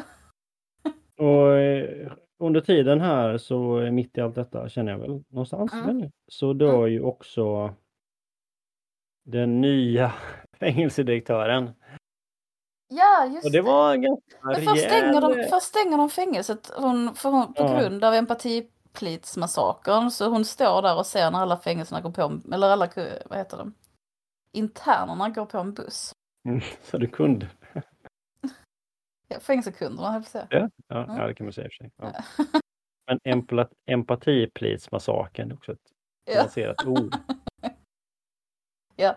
[1.22, 5.74] Och eh, under tiden här så eh, mitt i allt detta känner jag väl någonstans
[5.74, 6.12] Mm.
[6.28, 7.74] så dör ju också
[9.26, 10.14] den nya
[10.60, 11.70] fängelsedirektören.
[12.88, 15.38] ja, just Och det var ganska först, stänger rejäl...
[15.38, 17.80] de, först stänger de fängelset hon, för hon, på Ja.
[17.80, 20.12] grund av empatiplitsmassakern.
[20.12, 22.90] Så hon står där och ser när alla fängelserna går på, eller alla,
[23.26, 23.74] vad heter de?
[24.54, 26.12] Internerna går på en buss.
[26.48, 27.48] Mm, Så du kunde.
[29.32, 30.56] Ja, Fängelsekunderna, höll jag på.
[30.56, 31.18] Ja, ja, Mm.
[31.18, 31.92] ja det kan man säga i och för sig.
[31.98, 32.14] Ja.
[33.08, 35.92] Men empla- empatiplitsmassakern är också ett
[36.26, 36.40] Ja.
[36.40, 37.16] avancerat ord.
[38.96, 39.16] ja.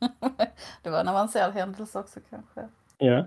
[0.82, 2.68] det var en avancerad händelse också kanske.
[2.98, 3.26] Ja.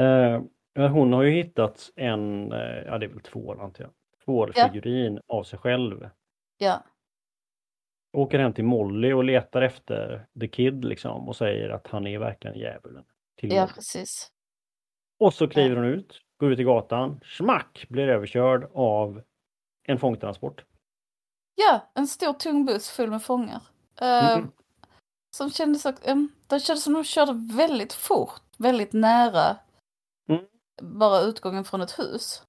[0.00, 0.42] Eh,
[0.90, 3.92] hon har ju hittat en, eh, ja det är väl tvål antar jag,
[4.24, 6.10] tvålfigurin av sig själv.
[6.58, 6.84] Ja,
[8.16, 12.18] Åker hem till Molly och letar efter The Kid liksom och säger att han är
[12.18, 13.04] verkligen djävulen.
[13.36, 13.72] Till ja Molly.
[13.74, 14.31] precis.
[15.22, 19.22] Och så kliver hon ut, går ut i gatan, smack, blir överkörd av
[19.84, 20.64] en fångtransport.
[21.54, 23.62] Ja, en stor tung buss full med fångar.
[24.00, 24.50] Mm.
[25.36, 29.56] Som kändes, em, det kändes som de körde väldigt fort, väldigt nära
[30.28, 30.44] Mm.
[30.82, 32.42] bara utgången från ett hus.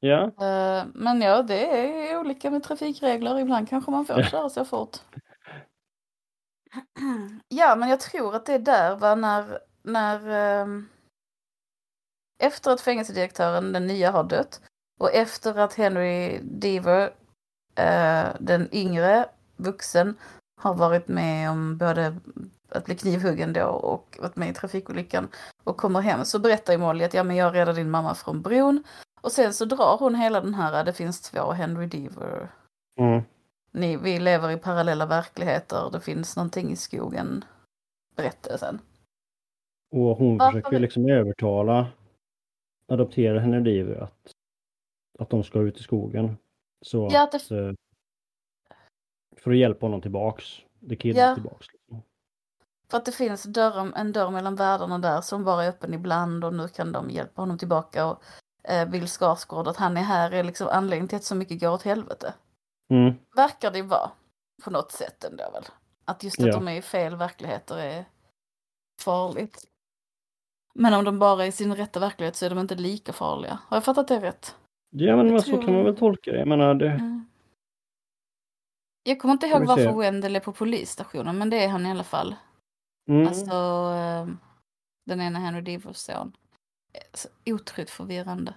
[0.00, 1.66] Ja, Eh, Men ja, det
[2.10, 3.38] är olika med trafikregler.
[3.38, 4.96] Ibland kanske man får köra så fort.
[7.48, 10.88] Ja, men jag tror att det är där va, när, när ehm,
[12.38, 14.60] efter att fängelsedirektören, den nya, har dött
[15.00, 17.10] och efter att Henry Deaver,
[17.74, 19.26] eh, den yngre,
[19.56, 20.14] vuxen,
[20.60, 22.16] har varit med om både
[22.70, 25.28] att bli knivhuggen då och varit med i trafikolyckan
[25.64, 28.42] och kommer hem så berättar ju Molly att ja men jag räddade din mamma från
[28.42, 28.82] bron
[29.20, 32.48] och sen så drar hon hela den här, det finns två Henry Deaver.
[33.00, 33.22] mm.
[33.72, 37.44] Ni, vi lever i parallella verkligheter, det finns någonting i skogen.
[38.16, 38.78] Berättelsen.
[39.92, 41.86] och hon Varför försöker vi- liksom övertala
[42.88, 44.32] adoptera henne Diver att,
[45.18, 46.36] att de ska ut i skogen.
[46.82, 47.74] Så Ja, att att, det, eh,
[49.36, 50.44] för att hjälpa honom tillbaks.
[50.88, 51.34] The Kid Ja.
[51.34, 51.66] tillbaks.
[51.72, 52.02] Liksom.
[52.90, 56.44] för att det finns dörr, en dörr mellan världarna där som bara är öppen ibland
[56.44, 58.06] och nu kan de hjälpa honom tillbaka.
[58.06, 58.22] Och
[58.64, 61.68] eh, Bill Skarsgård, att han är här är liksom anledningen till att så mycket går
[61.72, 62.34] åt helvete.
[62.90, 63.14] Mm.
[63.36, 64.10] Verkar det vara.
[64.64, 65.64] På något sätt ändå väl.
[66.04, 66.52] Att just att Ja.
[66.52, 68.04] de är i fel verkligheter är
[69.00, 69.64] farligt.
[70.74, 73.58] Men om de bara är i sin rätta verklighet så är de inte lika farliga.
[73.68, 74.56] Har jag fattat det rätt?
[74.90, 76.38] Ja men så kan man väl tolka det.
[76.38, 77.24] Jag menar, det, Mm.
[79.02, 79.66] Jag kommer inte ihåg se.
[79.66, 82.34] varför Wendell är på polisstationen, men det är han i alla fall.
[83.08, 83.26] mm.
[83.26, 83.52] Alltså,
[83.94, 84.26] eh,
[85.06, 86.36] den ena Henry Devers son.
[86.92, 88.54] Eh, Så otroligt förvirrande.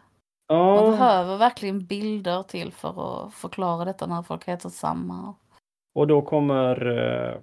[0.50, 5.36] Man ja, behöver verkligen bilder till för att förklara detta när folk heter samma.
[5.94, 7.40] och då kommer, eh,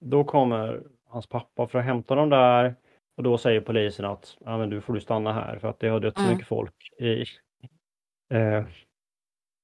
[0.00, 2.74] då kommer hans pappa för att hämta dem där.
[3.16, 5.88] Och då säger polisen att ja, men du får du stanna här för att det
[5.88, 6.32] har dött så Mm.
[6.32, 7.20] mycket folk i
[8.34, 8.64] eh,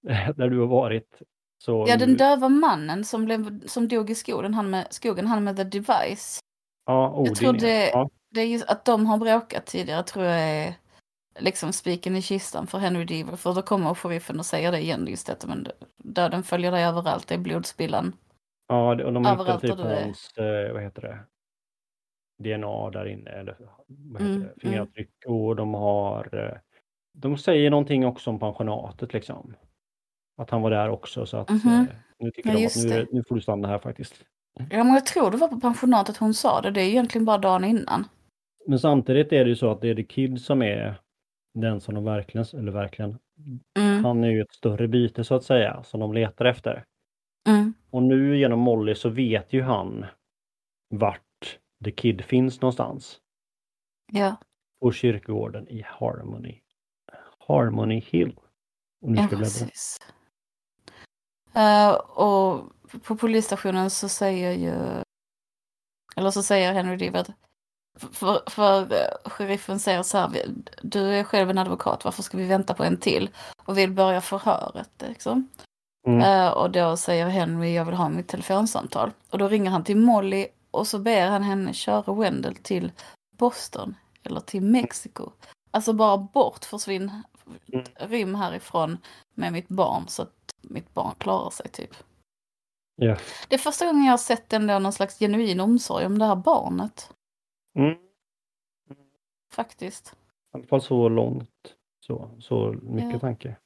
[0.37, 1.23] där du har varit.
[1.65, 5.45] Så Ja, den döva mannen som, blev, som dog i skogen, han med, skogen, han
[5.45, 6.41] med the device.
[6.87, 7.61] ja, Odin, tror ja.
[7.61, 8.11] det- Ja.
[8.35, 10.75] Det är just att de har bråkat tidigare tror jag är
[11.39, 13.37] liksom spiken i kistan för Henry Deaver.
[13.37, 17.29] För då kommer sheriffen och säger det igen, just detta men döden följer dig överallt,
[17.29, 18.17] det är blodspillan.
[18.69, 21.19] Ja, och de Överallt typ hans, eh, vad heter det,
[22.43, 23.57] DNA där inne, eller
[23.89, 25.11] vad heter Mm, det, fingeravtryck.
[25.27, 26.59] Och de har, eh,
[27.15, 29.55] de säger någonting också om pensionatet liksom.
[30.37, 31.73] Att han var där också så att Mhm.
[31.73, 34.25] eh, nu tycker Ja, de att nu, nu får du stanna här faktiskt.
[34.71, 37.39] Ja, men jag tror det var på pensionatet hon sa det, det är egentligen bara
[37.39, 38.05] dagen innan.
[38.67, 40.95] Men samtidigt är det ju så att det är The Kid som är
[41.55, 43.19] den som de verkligen, eller verkligen,
[43.79, 46.85] Mm, han är ju ett större byte så att säga, som de letar efter.
[47.49, 50.05] mm, Och nu genom Molly så vet ju han
[50.91, 51.21] vart
[51.85, 53.19] The Kid finns någonstans.
[54.13, 54.37] ja,
[54.81, 56.61] på kyrkogården i Harmony.
[57.49, 58.37] Harmony Hill.
[59.03, 59.99] Och nu ja ska precis.
[61.55, 62.65] Eh, och
[63.03, 65.03] på polisstationen så säger ju,
[66.17, 67.31] eller så säger Henry Deaver att
[68.15, 72.37] för, för eh, sheriffen säger så här, "Vi- du är själv en advokat, varför ska
[72.39, 73.31] vi vänta på en till?
[73.65, 75.49] Och vill börja förhöret liksom.
[76.07, 76.21] Mm.
[76.21, 79.11] Eh, och då säger Henry, jag vill ha mitt telefonsamtal.
[79.31, 82.93] Och då ringer han till Molly och så ber han henne köra Wendell till
[83.39, 85.31] Boston eller till Mexiko.
[85.71, 87.11] Alltså bara bort, försvinn,
[87.73, 87.85] Mm.
[87.97, 88.99] rym härifrån
[89.35, 91.91] med mitt barn så att mitt barn klarar sig typ.
[92.97, 93.17] Ja.
[93.49, 96.37] Det är första gången jag har sett ändå någon slags genuin omsorg om det här
[96.37, 97.11] barnet.
[97.79, 97.97] Mm.
[99.55, 100.15] Faktiskt.
[100.55, 101.51] I alla fall så långt.
[102.07, 103.19] Så, så mycket Ja.
[103.19, 103.57] tanke.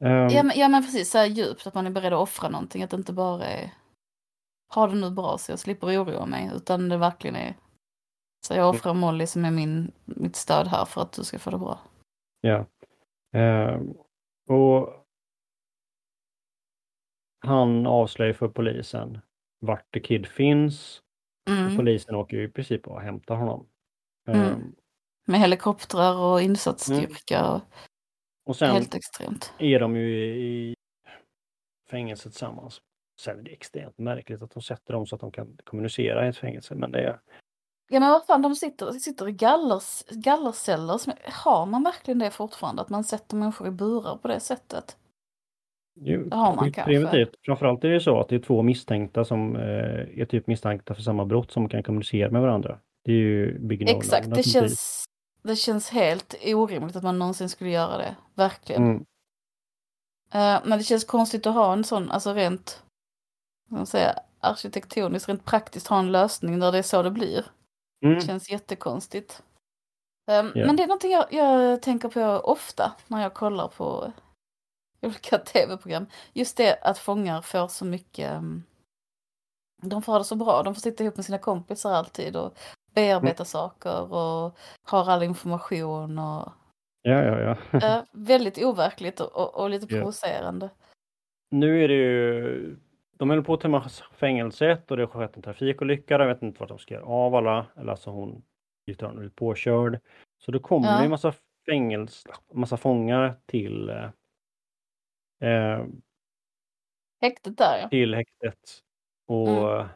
[0.00, 2.48] Ehm, Ja men, ja men precis, så här djupt att man är beredd att offra
[2.48, 2.82] någonting.
[2.82, 3.70] Att det inte bara är
[4.74, 6.50] ha det nu bra så jag slipper oroa mig.
[6.54, 7.54] Utan det verkligen är
[8.46, 11.50] så jag offrar Molly som är min, mitt stöd här för att du ska få
[11.50, 11.78] det bra.
[12.40, 12.66] Ja.
[13.32, 13.94] Ehm,
[14.48, 15.06] och
[17.46, 19.18] han avslöjar för polisen
[19.60, 21.02] vart The Kid finns.
[21.50, 21.76] Mm.
[21.76, 23.68] Polisen åker ju i princip och hämtar honom.
[24.28, 24.40] Mm.
[24.40, 24.74] Ehm,
[25.26, 27.50] Med helikoptrar och insatsstyrka.
[27.50, 27.60] och
[28.46, 29.54] och sen Helt extremt.
[29.58, 30.74] är de ju i
[31.90, 32.80] fängelse tillsammans.
[33.20, 36.28] Sen är det extremt märkligt att de sätter dem så att de kan kommunicera i
[36.28, 36.74] ett fängelse.
[36.74, 37.20] Men det är...
[37.88, 40.98] Ja men vad fan, de sitter, sitter i gallers, gallerceller.
[40.98, 42.82] Som, har man verkligen det fortfarande?
[42.82, 44.96] Att man sätter människor i burar på det sättet?
[46.00, 46.82] ju Det har man kanske.
[46.82, 47.34] primitivt.
[47.44, 51.02] Framförallt är det så att det är två misstänkta som eh, är typ misstänkta för
[51.02, 52.78] samma brott som kan kommunicera med varandra.
[53.04, 55.04] Det är ju big Exakt, det känns,
[55.42, 58.16] det känns helt orimligt att man någonsin skulle göra det.
[58.34, 58.82] Verkligen.
[58.82, 58.96] Mm.
[60.32, 62.82] Eh, men det känns konstigt att ha en sån, alltså rent,
[63.66, 67.44] man säga, arkitektoniskt, rent praktiskt ha en lösning där det är så det blir.
[68.04, 68.14] Mm.
[68.14, 69.42] Det känns jättekonstigt.
[70.30, 70.66] Um, Ja.
[70.66, 74.12] Men det är någonting jag, jag tänker på ofta när jag kollar på
[75.02, 76.06] olika tv-program.
[76.32, 78.62] Just det att fångar får så mycket, um,
[79.82, 82.58] de får ha det så bra, de får sitta ihop med sina kompisar alltid och
[82.94, 83.44] bearbeta Mm.
[83.46, 86.52] saker och har all information och
[87.02, 87.78] Ja, ja, ja.
[87.78, 90.70] eh, väldigt overkligt och, och, och lite provocerande.
[91.50, 92.76] Nu är det ju,
[93.18, 96.18] de håller på att tömma fängelset och det skett en trafikolycka.
[96.18, 97.66] De vet inte vart de ska göra av alla.
[97.76, 98.42] Eller alltså hon
[99.00, 100.00] hon blivit påkörd.
[100.38, 101.02] Så då kommer Ja.
[101.04, 101.32] en massa
[101.70, 104.10] fängelse, massa fångar till, eh,
[105.50, 105.84] eh,
[107.20, 107.88] Häktet där ja.
[107.88, 108.82] till häktet.
[109.28, 109.88] Och Mm.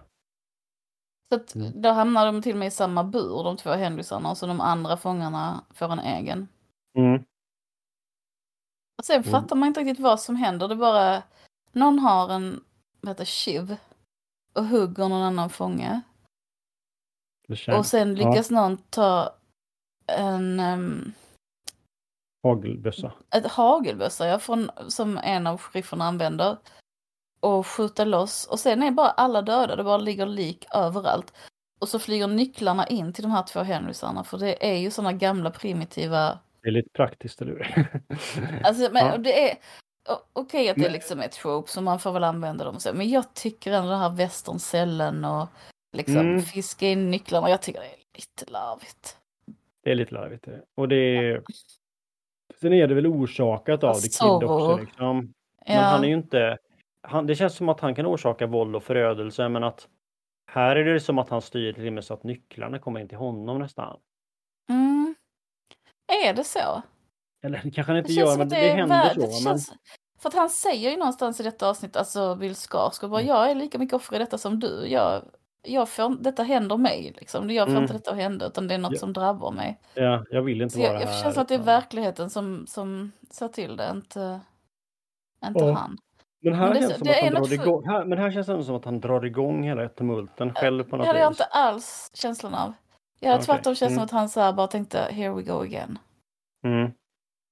[1.29, 4.37] Så att då hamnar de till och med i samma bur, de två Henrysarna, och
[4.39, 6.49] så de andra fångarna får en egen.
[6.99, 7.25] mm,
[8.99, 9.31] Och sen Mm.
[9.31, 10.69] fattar man inte riktigt vad som händer.
[10.69, 11.23] Det är bara,
[11.73, 12.65] någon har en,
[13.01, 13.77] vad heter tjuv
[14.53, 16.01] och hugger någon annan fånge.
[17.79, 19.35] Och sen lyckas någon ta
[20.07, 21.13] en, um,
[22.43, 23.13] hagelbössa.
[23.35, 26.57] ett hagelbössa ja, från, som en av sherifferna använder.
[27.41, 28.47] Och skjuta loss.
[28.47, 31.33] Och sen är bara alla döda, det bara ligger lik överallt.
[31.81, 34.25] Och så flyger nycklarna in till de här två Henrysarna.
[34.25, 38.01] För det är ju sådana gamla primitiva Det är lite praktiskt, eller hur?
[38.67, 39.19] Alltså, men Ja.
[39.19, 39.57] det är
[40.33, 42.93] okej att det Men- liksom är trope så man får väl använda dem så.
[42.95, 45.47] Men jag tycker ändå den här västerncellen och
[45.93, 46.43] liksom Mm.
[46.43, 47.51] fiska in nycklarna.
[47.51, 49.17] Jag tycker det är lite larvigt.
[49.83, 50.45] Det är lite larvigt.
[50.45, 50.63] det.
[50.77, 51.43] Och det är...
[52.61, 54.77] Sen är det väl orsakat av The Kid också.
[54.77, 55.17] Liksom.
[55.17, 55.35] Men
[55.77, 56.59] Ja, han är ju inte...
[57.03, 59.89] Han, det känns som att han kan orsaka våld och förödelse men att
[60.47, 63.09] här är det som att han styr till och med så att nycklarna kommer in
[63.09, 64.01] till honom nästan.
[64.71, 65.15] mm.
[66.27, 66.83] Är det så?
[67.43, 69.21] Eller det kanske han inte Det gör men det, det är händer så.
[69.21, 69.73] det Men, känns...
[70.23, 73.29] För att han säger ju någonstans i detta avsnitt, alltså Bill Skarsgård, bara Mm.
[73.37, 74.87] jag är lika mycket offer i detta som du.
[74.89, 75.23] Jag,
[75.63, 77.51] jag får, detta händer mig liksom.
[77.51, 77.83] Jag får Mm.
[77.83, 78.99] inte detta att hända utan det är något Ja.
[78.99, 79.81] som drabbar mig.
[79.95, 81.23] ja, jag vill inte Så vara jag, jag här.
[81.23, 84.41] känns som att det är utan- verkligheten som, som ser till det, inte,
[85.47, 85.73] inte Ja.
[85.73, 85.99] han.
[86.43, 88.47] Men här Men det känns som det att han drar igång, här, men här känns
[88.47, 91.41] det som att han drar igång hela tumulten själv på Det något hade jag vis.
[91.41, 92.73] inte alls känslan av.
[93.21, 94.05] Jag hade Okej, tvärtom känslan mm.
[94.05, 95.99] att han så här bara tänkte here we go again.
[96.65, 96.91] Mm.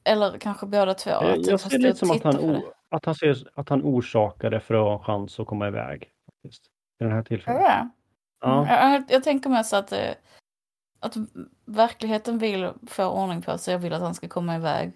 [0.09, 1.11] Eller kanske båda två.
[1.11, 3.82] Jag, att jag fast ser lite som att han, o, att, han ser, att han
[3.82, 6.11] orsakar det för att ha en chans att komma iväg.
[6.26, 6.66] Faktiskt,
[7.00, 7.62] I den här tillfället.
[7.62, 7.88] Ja.
[8.40, 8.66] Ja.
[8.68, 10.11] Jag, jag, jag tänker mig så att, eh,
[11.00, 11.16] att
[11.64, 13.72] verkligheten vill få ordning på sig.
[13.72, 14.92] Jag vill att han ska komma iväg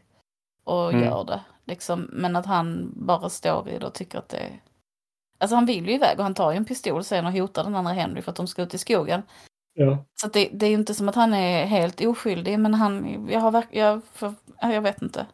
[0.65, 1.05] och Mm.
[1.05, 1.41] gör det.
[1.65, 2.01] Liksom.
[2.13, 4.61] Men att han bara står i det och tycker att det är...
[5.39, 7.75] Alltså han vill ju iväg och han tar ju en pistol sen och hotar den
[7.75, 9.23] andra Henry för att de ska ut i skogen.
[9.75, 10.05] Ja.
[10.21, 13.65] Så det, det är inte som att han är helt oskyldig, men han, jag har
[13.71, 15.27] jag, för, ja, jag vet inte.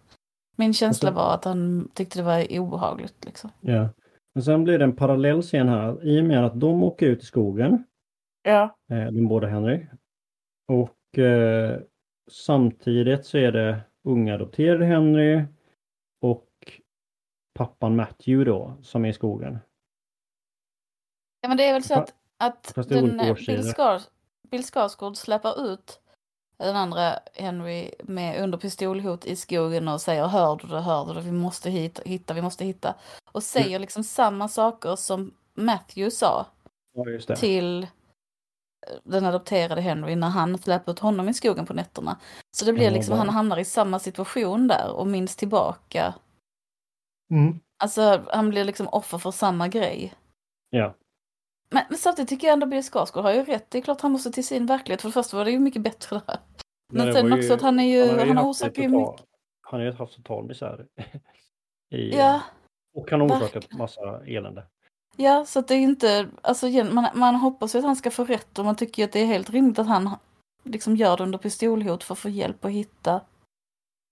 [0.56, 3.50] Min känsla Alltså- var att han tyckte det var obehagligt liksom.
[3.60, 3.88] ja.
[4.34, 7.22] Men sen blir det en parallell scen här i och med att de åker ut
[7.22, 7.84] i skogen,
[8.42, 8.76] Ja.
[8.90, 9.86] eh, de båda Henry.
[10.68, 11.80] Och eh,
[12.30, 15.44] samtidigt så är det unga adopterade Henry
[16.22, 16.48] och
[17.54, 19.58] pappan Matthew då som är i skogen.
[21.40, 23.18] Ja men det är väl så att, att den.
[23.46, 24.02] Bill, Skars,
[24.50, 26.00] Bill Skarsgård släpper ut
[26.58, 31.14] den andra Henry med under pistolhot i skogen och säger hör du det, hör du
[31.14, 32.94] det, vi måste hit, hitta, vi måste hitta.
[33.32, 36.46] Och säger liksom samma saker som Matthew sa
[36.94, 37.88] Ja, till eh,
[39.04, 42.18] den adopterade Henry när han släpper ut honom i skogen på nätterna.
[42.56, 46.14] Så det blir liksom, han hamnar i samma situation där och minns tillbaka.
[47.30, 47.60] Mm.
[47.82, 50.14] Alltså han blir liksom offer för samma grej.
[50.70, 50.94] Ja.
[51.70, 53.70] Men, men samtidigt tycker jag ändå Bill Skarsgård har ju rätt.
[53.70, 55.02] Det är klart han måste till sin verklighet.
[55.02, 56.38] För det första var det ju mycket bättre där.
[56.92, 59.24] Men det sen också att han är ju, han, haft orsakar ju mycket.
[59.60, 60.86] Han har ju haft total misär.
[61.90, 62.40] I, Ja,
[62.94, 63.78] och han orsakat verkligen.
[63.78, 64.66] massa elände.
[65.16, 68.10] ja, så att det är inte, alltså igen, man, man hoppas ju att han ska
[68.10, 70.10] få rätt och man tycker ju att det är helt rimligt att han
[70.62, 73.20] liksom gör det under pistolhot för att få hjälp att hitta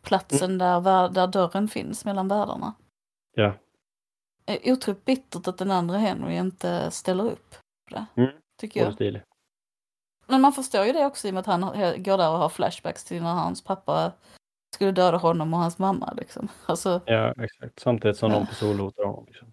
[0.02, 2.74] platsen där, vär- där dörren finns mellan världarna.
[3.34, 3.52] Ja.
[4.46, 7.50] Eh, Otroligt bittert att den andra Henry inte ställer upp
[7.90, 8.30] på det, Mm.
[8.60, 8.94] tycker jag.
[8.94, 9.20] stil.
[10.26, 11.60] Men man förstår ju det också i och med att han
[12.02, 14.12] går där och har flashbacks till när hans pappa
[14.74, 16.48] skulle döda honom och hans mamma liksom.
[16.66, 17.80] Alltså, Ja, exakt.
[17.80, 18.38] Samtidigt som Ja.
[18.38, 19.24] de pistolhotar honom.
[19.26, 19.52] Liksom.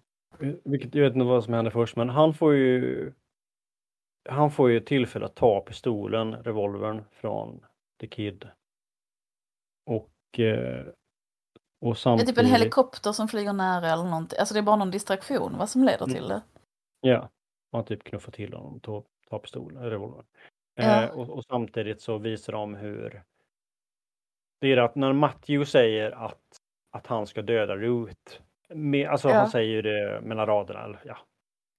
[0.64, 3.12] Vilket, jag vet inte vad som händer först, men han får ju
[4.28, 7.64] han får ju tillfälle att ta pistolen, revolvern, från
[8.00, 8.48] The Kid.
[9.86, 10.86] Och, eh,
[11.84, 12.34] och det är samtidigt...
[12.34, 14.38] typ en helikopter som flyger nära eller någonting.
[14.38, 16.14] Alltså det är bara någon distraktion vad som leder Mm.
[16.16, 16.42] till det.
[17.00, 17.28] Ja,
[17.72, 20.24] man typ knuffar till honom tar, tar pistolen, revolvern.
[20.74, 21.02] Ja.
[21.02, 23.22] Eh, och, och samtidigt så visar de hur
[24.60, 26.40] det är att när Matthew säger att,
[26.90, 29.34] att han ska döda Ruth, med, alltså Ja.
[29.34, 31.18] han säger ju det mellan raderna, eller ja,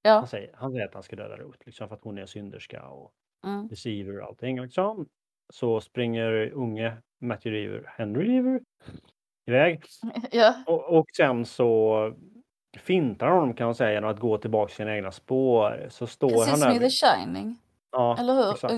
[0.01, 0.12] Ja.
[0.14, 2.88] han säger, han säger att han ska döda Ruth, liksom för att hon är synderska
[2.88, 3.12] och
[3.45, 3.68] Mm.
[3.68, 5.06] deceiver och allting liksom.
[5.53, 8.62] Så springer unge Matthew Reaver, Henry Reaver,
[9.48, 9.84] iväg.
[10.32, 10.54] Ja.
[10.68, 12.14] Och, och sen så
[12.78, 15.88] fintar honom kan man säga genom att gå tillbaka till sina egna spår.
[15.89, 16.76] Så står Precis han där.
[16.76, 17.58] i The Shining.
[17.91, 18.52] ja, Eller hur?
[18.52, 18.74] exakt.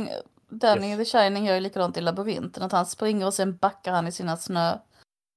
[0.50, 1.00] Danny Yes.
[1.00, 2.64] i The Shining gör ju likadant i labyrinten.
[2.64, 4.82] Att han springer och sen backar han i sina snöspår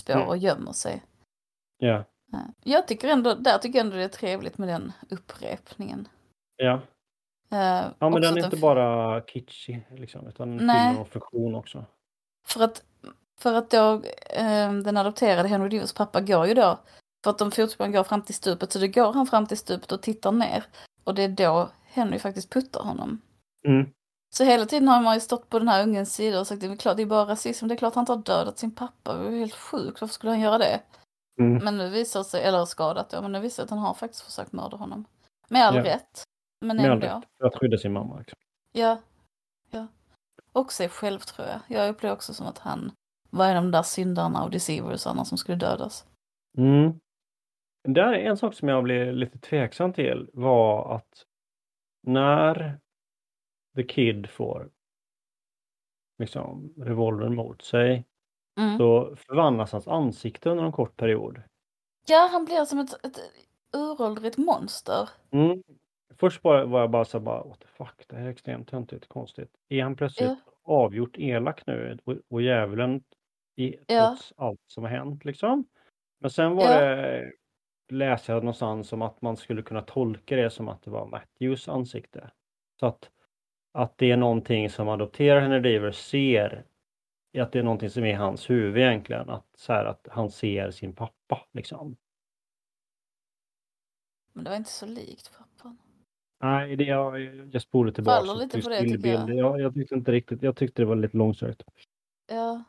[0.08, 0.28] Mm.
[0.28, 1.02] och gömmer sig.
[1.78, 2.38] Ja, Ja.
[2.64, 6.08] Jag tycker ändå, där tycker jag ändå det är trevligt med den upprepningen.
[6.56, 6.80] ja.
[7.52, 10.94] Eh, ja men den är inte bara kitschig liksom, utan den Nej.
[10.94, 11.84] någon funktion också.
[12.48, 12.82] För att,
[13.40, 16.78] för att då eh, den adopterade Henry Divers pappa går ju då,
[17.24, 19.92] för att de fotspåren går fram till stupet, så då går han fram till stupet
[19.92, 20.64] och tittar ner.
[21.04, 23.20] Och det är då Henry faktiskt puttar honom.
[23.68, 23.90] Mm.
[24.34, 26.66] Så hela tiden har man ju stått på den här ungens sida och sagt det
[26.66, 29.14] är klart det är bara rasism, det är klart han inte har dödat sin pappa,
[29.14, 30.80] det är helt sjukt, varför skulle han göra det?
[31.40, 31.64] Mm.
[31.64, 34.22] Men nu visar sig, eller skadat då, men nu visar sig att han har faktiskt
[34.22, 35.04] försökt mörda honom.
[35.48, 35.84] Med all Ja.
[35.84, 36.22] rätt.
[36.60, 37.06] Men Med all ändå.
[37.06, 38.18] rätt, för att skydda sin mamma.
[38.18, 38.38] Liksom.
[38.72, 38.98] Ja.
[39.70, 39.86] ja.
[40.52, 41.60] Och sig själv tror jag.
[41.78, 42.92] Jag upplever också som att han
[43.30, 46.06] var en av de där syndarna och deceiversarna som skulle dödas.
[46.58, 47.00] Mm.
[47.88, 51.24] Där är en sak som jag blev lite tveksam till var att
[52.02, 52.78] när
[53.76, 54.70] The Kid får
[56.18, 58.06] liksom revolvern mot sig
[58.58, 58.78] Mm.
[58.78, 61.42] så förvandlas hans ansikte under en kort period.
[62.08, 63.18] Ja, han blir som ett, ett
[63.76, 65.08] uråldrigt monster.
[65.30, 65.62] Mm.
[66.14, 68.68] Först bara, var jag bara så här, bara, what the fuck, det här är extremt
[68.68, 69.50] töntigt, konstigt.
[69.68, 70.36] Är han plötsligt Ja.
[70.62, 73.02] avgjort elak nu och, och djävulen
[73.60, 74.06] i, Ja.
[74.08, 75.64] trots allt som har hänt liksom?
[76.18, 76.80] Men sen var Ja.
[76.80, 77.32] det,
[77.88, 81.68] läste jag någonstans som att man skulle kunna tolka det som att det var Matthews
[81.68, 82.30] ansikte.
[82.80, 83.10] Så att,
[83.72, 86.64] att det är någonting som adopterar Henry Daver ser,
[87.38, 90.30] att det är någonting som är i hans huvud egentligen, att, så här, att han
[90.30, 91.96] ser sin pappa liksom.
[94.32, 95.78] Men det var inte så likt pappan.
[96.42, 97.20] Nej, det, jag,
[97.54, 98.16] jag spolade tillbaka.
[98.26, 99.30] Faller lite på det, tycker jag.
[99.34, 101.62] Jag, jag tyckte inte riktigt, jag tyckte det var lite långsökt.
[102.28, 102.64] Ja.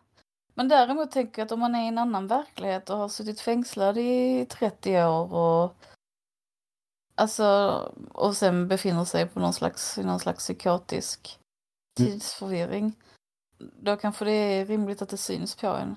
[0.53, 3.39] Men däremot tänker jag att om man är i en annan verklighet och har suttit
[3.41, 5.75] fängslad i 30 år och
[7.15, 7.45] Alltså,
[8.11, 11.37] och sen befinner sig på någon slags, i någon slags psykotisk
[11.99, 12.11] Mm.
[12.11, 12.93] tidsförvirring.
[13.81, 15.95] Då kanske det är rimligt att det syns på en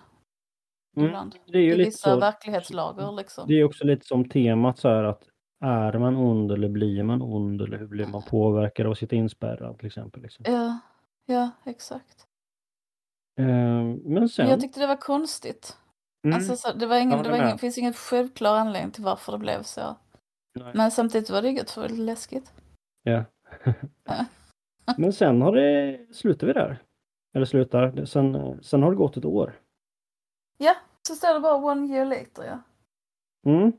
[0.96, 1.30] Mm.
[1.46, 3.48] Det är ju I lite vissa så, verklighetslager liksom.
[3.48, 5.22] det är också lite som temat så här att
[5.64, 9.16] är man ond eller blir man ond eller hur blir man påverkad av att sitta
[9.16, 10.22] inspärrad till exempel.
[10.22, 10.44] Liksom.
[10.48, 10.78] Ja,
[11.26, 12.26] ja, exakt.
[13.36, 15.76] Ehm, men sen, jag tyckte det var konstigt.
[16.24, 19.32] mm, Alltså, så, det var ingen, det var ingen, finns ingen självklar anledning till varför
[19.32, 19.96] det blev så.
[20.54, 22.52] nej, Men samtidigt var det gött för det var lite läskigt.
[23.02, 23.24] ja.
[24.98, 26.82] Men sen har det, slutar vi där.
[27.34, 29.60] Eller slutar, sen, sen har det gått ett år.
[30.58, 30.76] Ja,
[31.08, 32.58] så står det bara one year later ja.
[33.50, 33.72] Mm,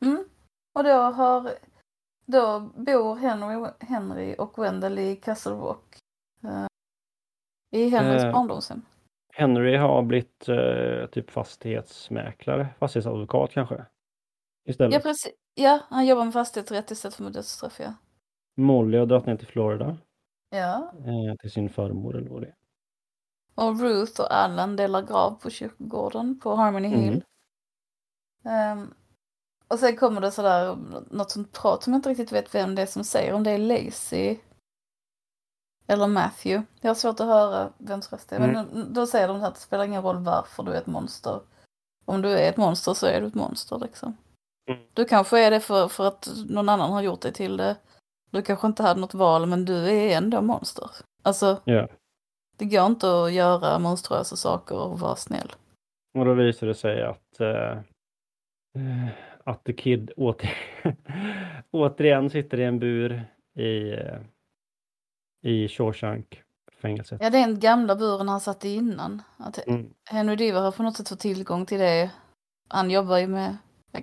[0.00, 0.24] Mm.
[0.74, 1.52] Och då har,
[2.26, 5.98] då bor Henry, Henry och Wendell i Castle Rock.
[6.44, 6.66] eh,
[7.70, 8.82] I Henrys Eh, barndomshem.
[9.34, 13.84] Henry har blivit eh, typ fastighetsmäklare, fastighetsadvokat kanske.
[14.68, 14.94] Istället.
[14.94, 15.32] Ja, precis.
[15.54, 17.94] Ja, han jobbar med fastighetsrätt istället för med dödsstraff ja.
[18.56, 19.96] Molly har dragit ner till Florida
[20.50, 20.92] Ja.
[20.98, 22.54] eh, till sin farmor eller vad det är.
[23.54, 27.24] Och Ruth och Allan delar grav på kyrkogården på Harmony Hill.
[28.44, 28.94] Ehm,
[29.68, 30.76] och sen kommer det sådär
[31.10, 33.32] något sånt prat som jag inte riktigt vet vem det är som säger.
[33.34, 34.38] Om det är Lacey
[35.86, 36.66] eller Matthew.
[36.80, 38.40] Jag har svårt att höra vems röst det är.
[38.40, 41.40] Men då säger de att det spelar ingen roll varför du är ett monster.
[42.04, 44.16] Om du är ett monster så är du ett monster liksom.
[44.68, 44.80] Mm.
[44.94, 47.76] Du kanske är det för, för att någon annan har gjort dig till det.
[48.30, 50.90] Du kanske inte hade något val men du är ändå monster.
[51.22, 51.88] Alltså Ja.
[52.56, 55.52] det går inte att göra monstruösa saker och vara snäll.
[56.18, 57.78] Och då visar det sig att eh,
[59.44, 60.50] att The Kid åter,
[61.70, 63.22] återigen sitter i en bur
[63.58, 64.18] i, eh,
[65.42, 67.18] i Shawshank-fängelset.
[67.22, 69.22] Ja, det är den gamla buren han satt i innan.
[69.36, 69.90] Att Mm.
[70.10, 72.10] Henry Diva har på något sätt fått tillgång till det.
[72.68, 73.56] Han jobbar ju med,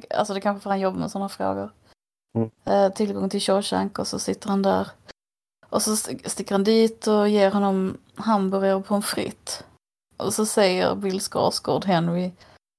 [0.10, 1.72] alltså det kanske för han jobbar med sådana frågor.
[2.36, 2.50] Mm.
[2.66, 4.88] Eh, tillgång till Shawshank och så sitter han där.
[5.70, 9.64] Och så st- sticker han dit och ger honom hamburgare och pommes frites.
[10.18, 12.32] Och så säger Bill Skarsgård Henry,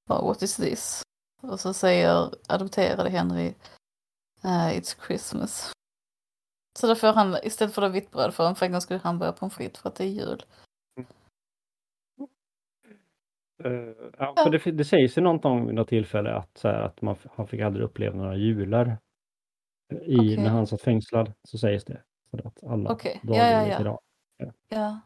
[0.09, 1.01] "Oh, what is this?
[1.41, 3.53] Och så säger adopterade Henry,
[4.43, 5.71] "Eh, it's Christmas.
[6.79, 8.99] Så då får han, istället för det vitt bröd, får han för en gång skull
[8.99, 10.43] hamburgare och pommes frites för att det är jul.
[13.63, 13.71] Eh,
[14.17, 17.15] ja, för det, det sägs ju någonting vid något tillfälle att, så här, att man,
[17.35, 18.97] han fick aldrig uppleva några jular.
[20.01, 20.37] I, Okej.
[20.37, 22.01] När han satt fängslad så sägs det.
[22.31, 23.79] För att alla Okej, dagar ja, ja, ja.
[23.81, 23.99] idag.
[24.69, 24.99] Ja.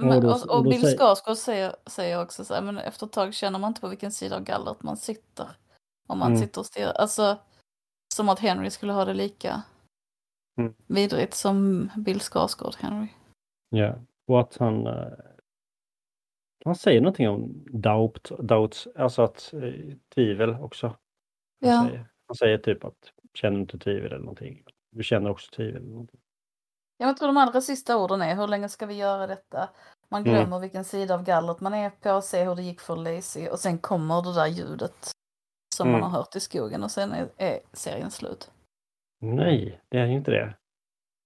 [0.00, 3.06] Och då- och, och, och då Bill Skarsgård säger, säger också så här, men efter
[3.06, 5.48] ett tag känner man inte på vilken sida av gallret man sitter.
[6.08, 6.40] Om man Mm.
[6.42, 6.92] sitter och stirrar.
[6.92, 7.38] Alltså,
[8.14, 9.62] som att Henry skulle ha det lika
[10.58, 10.74] Mm.
[10.86, 13.08] vidrigt som Bill Skarsgård Henry.
[13.68, 13.94] Ja,
[14.26, 14.86] och att han...
[14.86, 15.12] eh,
[16.64, 20.86] Han säger någonting om doubt, doubts, alltså att eh, tvivel också.
[20.86, 20.96] Han,
[21.70, 21.84] Ja.
[21.86, 24.64] säger, han säger typ att känner du inte tvivel eller någonting.
[24.90, 25.76] Du känner också tvivel.
[25.82, 26.20] Eller någonting.
[26.96, 29.68] Jag tror de allra sista orden är, hur länge ska vi göra detta?
[30.08, 30.32] Man Mm.
[30.34, 33.58] glömmer vilken sida av gallret man är på, se hur det gick för Lacey och
[33.58, 35.10] sen kommer det där ljudet
[35.74, 36.00] som Mm.
[36.00, 38.50] man har hört i skogen och sen är, är serien slut.
[39.20, 40.54] Nej, det är ju inte det.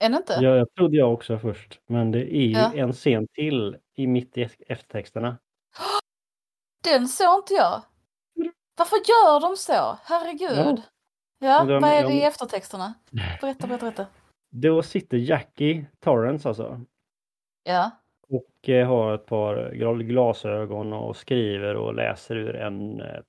[0.04, 0.32] Är det inte?
[0.40, 1.80] Jag, jag trodde jag också först.
[1.86, 2.72] Men det är ju Ja.
[2.74, 5.38] en scen till i mitt i eftertexterna.
[6.84, 7.82] Den såg inte jag.
[8.78, 9.98] Varför gör de så?
[10.02, 10.82] Herregud.
[11.38, 12.94] Ja, de- vad är det de- i eftertexterna?
[13.10, 14.06] Berätta, berätta, berätta.
[14.50, 16.80] Då sitter Jackie Torrance alltså.
[17.64, 17.90] Ja,
[18.28, 23.20] Och eh, har ett par gl- glasögon och skriver och läser ur en eh,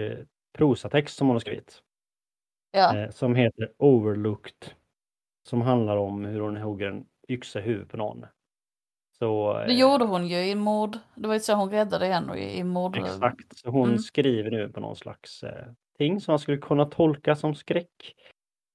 [0.00, 0.18] eh,
[0.58, 1.82] prosatext som hon har skrivit.
[2.72, 4.72] Ja, Eh, som heter Overlooked.
[5.48, 8.26] Som handlar om hur hon hugger en yxa i huvudet på någon.
[9.18, 10.98] Så, det eh, gjorde hon ju i mord.
[11.14, 12.96] Det var ju så hon räddade Henry i mord.
[12.96, 13.98] Exakt, så hon Mm.
[13.98, 15.66] skriver nu på någon slags eh,
[15.98, 18.14] ting som man skulle kunna tolka som skräck.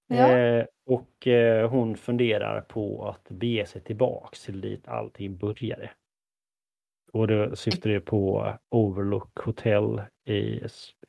[0.08, 0.32] Ja.
[0.38, 5.92] Eh, och eh, hon funderar på att bege sig tillbaks till dit allting började.
[7.14, 10.60] Och det syftar det på Overlook Hotel i,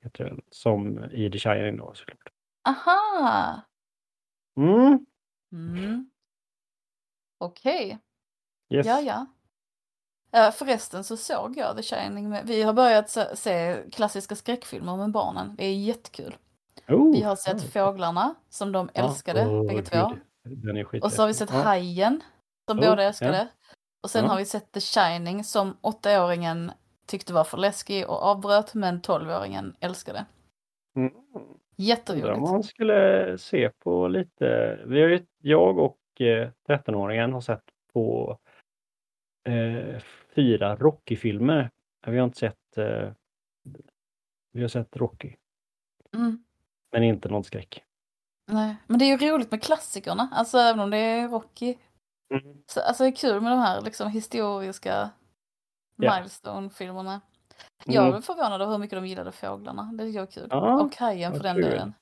[0.03, 2.31] heter det, som i The Shining då såklart.
[2.67, 3.61] Aha!
[4.57, 5.07] Mm,
[5.53, 6.11] Mm.
[7.39, 7.99] Okej,
[8.75, 8.87] yes.
[8.87, 10.53] ja, ja.
[10.53, 12.29] Förresten så såg jag The Shining.
[12.29, 15.55] Med, vi har börjat se, klassiska skräckfilmer med barnen.
[15.57, 16.37] Det är jättekul.
[16.89, 17.69] Oh, Vi har sett ja.
[17.87, 20.13] Fåglarna som de Ja, älskade, åh, bägge två.
[21.03, 21.63] Och så har vi sett ja.
[21.63, 22.21] Hajen
[22.69, 23.49] som Oh, båda älskade.
[24.03, 24.31] Och sen Ja.
[24.31, 26.73] har vi sett The Shining som åttaåringen
[27.07, 30.27] tyckte var för läskig och avbröt men tolvåringen älskade.
[30.97, 31.13] Mm.
[31.77, 32.41] Jätteroligt.
[32.41, 38.39] man skulle se på lite, vi har ju, jag och eh, 13-åringen har sett på
[39.49, 40.01] eh,
[40.35, 41.71] fyra Rocky-filmer.
[42.07, 43.11] Vi har inte sett, eh,
[44.53, 45.37] vi har sett Rocky,
[46.15, 46.45] Mm.
[46.93, 47.85] men inte någon skräck.
[48.53, 48.77] Nej.
[48.87, 51.77] Men det är ju roligt med klassikerna, alltså även om det är Rocky.
[52.35, 52.63] Mm.
[52.67, 55.11] Så, alltså det är kul med de här liksom historiska
[55.97, 56.17] Ja.
[56.17, 57.21] milestone-filmerna.
[57.85, 58.17] Jag Mm.
[58.17, 59.91] är förvånad över hur mycket de gillade Fåglarna.
[59.95, 60.47] Det tycker jag är kul.
[60.51, 61.95] Ja, och Hajen för den delen.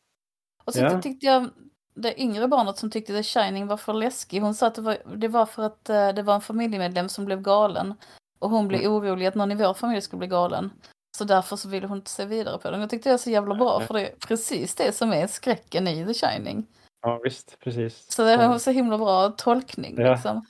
[0.64, 1.00] Och så Ja.
[1.02, 1.48] tyckte jag
[1.94, 4.40] det yngre barnet som tyckte The Shining var för läskig.
[4.40, 7.24] Hon sa att det var, det var för att eh, det var en familjemedlem som
[7.24, 7.94] blev galen.
[8.38, 8.92] Och hon blev Mm.
[8.92, 10.70] orolig att någon i vår familj skulle bli galen.
[11.18, 12.80] Så därför så ville hon inte se vidare på den.
[12.80, 15.88] Jag tyckte det var så jävla bra för det är precis det som är skräcken
[15.88, 16.66] i The Shining.
[17.02, 18.12] Ja visst, precis.
[18.12, 20.12] Så det var så himla bra tolkning Ja.
[20.12, 20.46] liksom.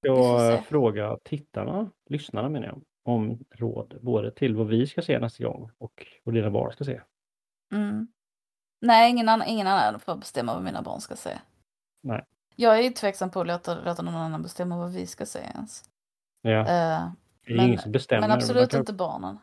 [0.00, 0.62] Jag se.
[0.68, 5.70] frågar tittarna, lyssnarna menar jag, om råd både till vad vi ska se nästa gång
[5.78, 7.00] och vad dina barn ska se.
[7.72, 8.08] Mm.
[8.80, 11.38] Nej, ingen annan, ingen annan får bestämma vad mina barn ska se.
[12.02, 12.24] Nej.
[12.56, 15.38] Jag är ju tveksam på att låta, låta någon annan bestämma vad vi ska se
[15.38, 15.84] ens.
[16.42, 18.20] Ja, Eh, det är men- ingen som bestämmer.
[18.28, 19.38] men absolut kan- inte barnen.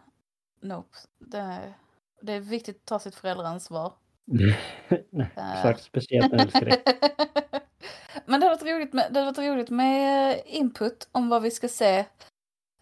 [0.62, 0.98] Nope.
[1.20, 1.74] Det är,
[2.22, 3.94] det är viktigt att ta sitt föräldraansvar.
[4.26, 6.82] Nej, exakt, speciellt när det.
[8.26, 11.52] Men det har varit roligt med, det har varit roligt med input om vad vi
[11.52, 12.06] ska se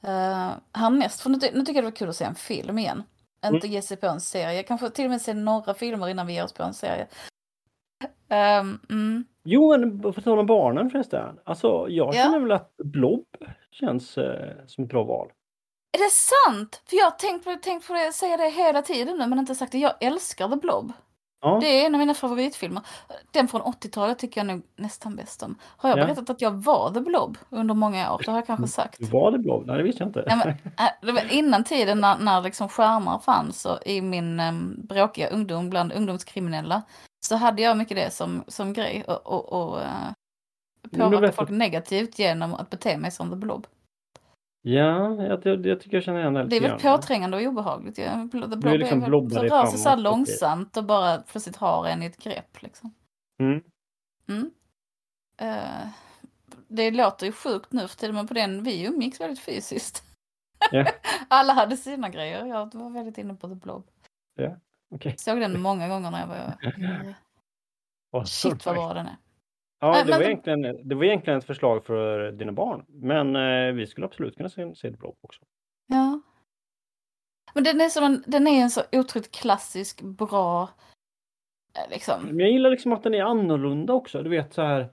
[0.03, 1.21] uh, härnäst.
[1.21, 3.03] För nu, ty- nu tycker jag det var kul att se en film igen.
[3.45, 4.63] Inte ge sig på en serie.
[4.63, 7.07] Kanske till och med se några filmer innan vi ger oss på en serie.
[8.29, 9.25] Ehm, mm.
[9.43, 11.39] Jo, men på tal om barnen förresten.
[11.43, 12.23] Alltså, jag Ja.
[12.23, 13.25] känner väl att Blob
[13.71, 15.31] känns eh, som ett bra val.
[15.91, 16.81] Är det sant?
[16.89, 19.55] För jag har tänkt på, tänkt på det, säga det hela tiden nu men inte
[19.55, 19.77] sagt det.
[19.77, 20.93] Jag älskar The Blob.
[21.41, 22.81] Ja, Det är en av mina favoritfilmer.
[23.31, 25.55] Den från 80-talet tycker jag nog nästan bäst om.
[25.63, 26.05] Har jag Ja.
[26.05, 28.21] berättat att jag var The Blob under många år?
[28.25, 29.01] Det har jag kanske sagt.
[29.01, 29.65] var det Blob?
[29.65, 30.23] Nej, det visste jag inte.
[30.27, 30.35] Ja,
[31.01, 35.69] men, äh, innan tiden när, när liksom skärmar fanns och i min um, bråkiga ungdom
[35.69, 36.81] bland ungdomskriminella
[37.19, 39.79] så hade jag mycket det som, som grej och, och, och
[40.91, 43.67] du påverka folk negativt genom att bete mig som The Blob.
[44.61, 46.97] Ja, jag, jag, jag tycker jag känner igen det Det är lite väl grann.
[46.97, 47.97] påträngande och obehagligt.
[47.97, 48.27] Ja.
[48.31, 52.05] Du är liksom blobbar rör sig så här långsamt och bara plötsligt har en i
[52.05, 52.61] ett grepp.
[52.61, 52.93] Liksom.
[53.39, 53.63] Mm.
[54.29, 54.51] Mm.
[55.41, 55.87] Eh,
[56.67, 60.03] det låter ju sjukt nu för tiden men på den vi umgicks väldigt fysiskt.
[60.71, 60.85] Ja.
[61.27, 62.45] Alla hade sina grejer.
[62.45, 63.87] Jag var väldigt inne på The Blob.
[64.95, 65.15] Okej.
[65.17, 67.15] Såg den många gånger när jag var yngre.
[68.25, 69.17] Shit vad bra den är.
[69.79, 72.85] Ja, Nej, det var, egentligen, det var egentligen ett förslag för dina barn.
[72.87, 75.41] Men eh, vi skulle absolut kunna se, se det Blob också.
[75.87, 76.21] Ja.
[77.53, 80.63] Men den är, en, den är en så otroligt klassisk, bra,
[81.73, 82.25] eh, liksom.
[82.25, 84.23] Men jag gillar liksom att den är annorlunda också.
[84.23, 84.89] Du vet så här.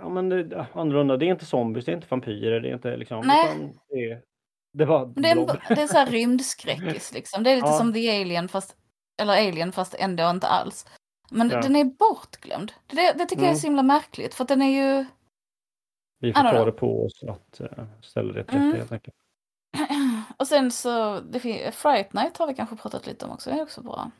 [0.00, 1.16] Ja men det, annorlunda.
[1.16, 3.26] Det är inte zombies, det är inte vampyrer, det är inte liksom.
[3.26, 3.72] Nej.
[3.88, 4.22] Det, är-
[4.72, 7.42] det var det är, en, det är så här rymdskräckis liksom.
[7.42, 7.72] Det är lite Ja.
[7.78, 8.76] som The Alien fast,
[9.22, 10.86] eller Alien fast ändå inte alls.
[11.30, 11.60] Men Ja.
[11.60, 12.72] den är bortglömd.
[12.86, 13.56] Det, det, tycker jag är Mm.
[13.60, 15.04] så himla märkligt för att den är ju
[16.20, 18.76] Vi får ta det på oss att uh, ställa det till Mm.
[18.76, 19.16] helt enkelt.
[20.36, 23.56] Och sen så, det fin- Fright Night har vi kanske pratat lite om också, det
[23.56, 24.10] är också bra.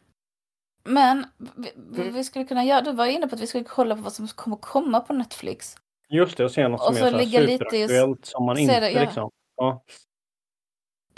[0.84, 2.14] Men vi, vi, Mm.
[2.14, 4.28] vi skulle kunna göra, du var inne på att vi skulle kolla på vad som
[4.28, 5.76] kommer komma på Netflix.
[6.08, 8.58] Just det, och se något Och som är så ligga lite i- superaktuellt som man
[8.58, 9.00] inte det, ja.
[9.00, 9.30] liksom.
[9.56, 9.82] Ja.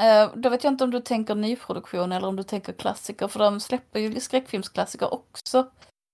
[0.01, 3.39] Eh, då vet jag inte om du tänker nyproduktion eller om du tänker klassiker, för
[3.39, 5.65] de släpper ju skräckfilmsklassiker också Jag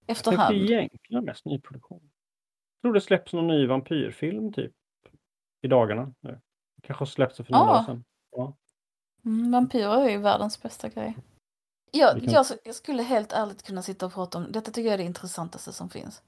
[0.06, 0.56] tänkte efterhand.
[0.56, 2.00] egentligen mest nyproduktion.
[2.02, 4.72] Jag tror det släpps någon ny vampyrfilm typ
[5.62, 6.12] i dagarna.
[6.20, 6.40] nu.
[6.82, 7.72] Kanske har släppts för några Ja.
[7.72, 8.04] dagar sedan.
[9.24, 11.16] Mm, vampyrer är ju världens bästa grej.
[11.92, 14.94] Jag, kan- jag, jag skulle helt ärligt kunna sitta och prata om, detta tycker jag
[14.94, 16.22] är det intressantaste som finns.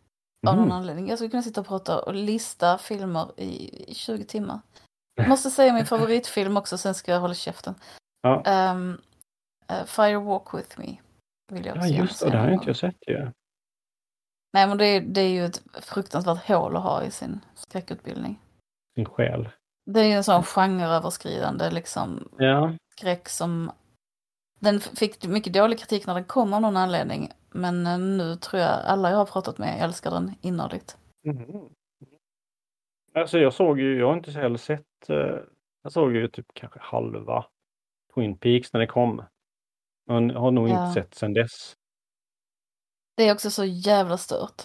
[0.47, 0.73] Av någon Mhm.
[0.73, 1.09] anledning.
[1.09, 4.61] Jag skulle kunna sitta och prata och lista filmer i, i 20 timmar.
[5.19, 7.75] Jag måste säga min favoritfilm också, sen ska jag hålla käften.
[8.23, 8.43] Ja.
[8.73, 9.01] Um,
[9.73, 10.97] uh, Fire Walk With Me.
[11.53, 13.31] Vill jag Ja också gärna just det, det har någon inte jag sett ju.
[14.53, 18.41] Nej men det är, det är ju ett fruktansvärt hål att ha i sin skräckutbildning.
[18.95, 19.49] Sin själ.
[19.87, 22.73] Det är ju en sån genreöverskridande liksom Ja.
[22.97, 23.73] skräck som...
[24.61, 27.33] Den fick mycket dålig kritik när den kom av någon anledning.
[27.51, 30.97] Men eh, nu tror jag alla jag har pratat med älskar den innerligt.
[31.25, 31.69] Mhm.
[33.21, 35.39] Alltså jag såg ju, jag har inte heller sett, eh,
[35.83, 37.45] jag såg ju typ kanske halva
[38.15, 39.23] Twin Peaks när det kom.
[40.07, 40.89] Men har nog Ja.
[40.89, 41.77] inte sett sedan dess.
[43.17, 44.63] Det är också så jävla stört.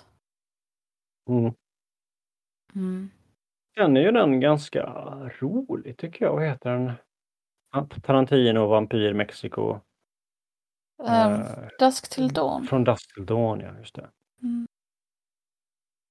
[1.30, 1.54] Mm.
[2.76, 3.10] Mm.
[3.76, 4.84] Sen är ju den ganska
[5.40, 6.34] rolig tycker jag.
[6.34, 6.92] Vad heter den?
[8.02, 9.80] Tarantino, Vampyr, Mexiko.
[10.98, 12.68] Um, Eh, Dusk till Dawn.
[12.68, 14.10] Från Dusk till Dawn, ja just det.
[14.42, 14.68] Mm.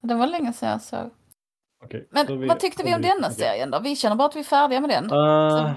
[0.03, 1.11] Den var länge sedan jag såg.
[1.85, 3.35] Okej, Men så vad tyckte vi om vi- denna okej.
[3.35, 3.81] serien då?
[3.81, 5.05] Vi känner bara att vi är färdiga med den.
[5.05, 5.73] Eh,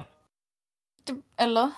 [1.07, 1.71] Du- Eller?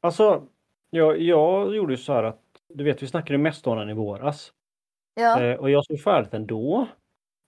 [0.00, 0.46] alltså,
[0.90, 3.94] jag, jag gjorde ju så här att, du vet vi snackade mest om den i
[3.94, 4.52] våras.
[5.14, 5.42] Ja.
[5.42, 6.86] Eh, och jag såg färdigt den då.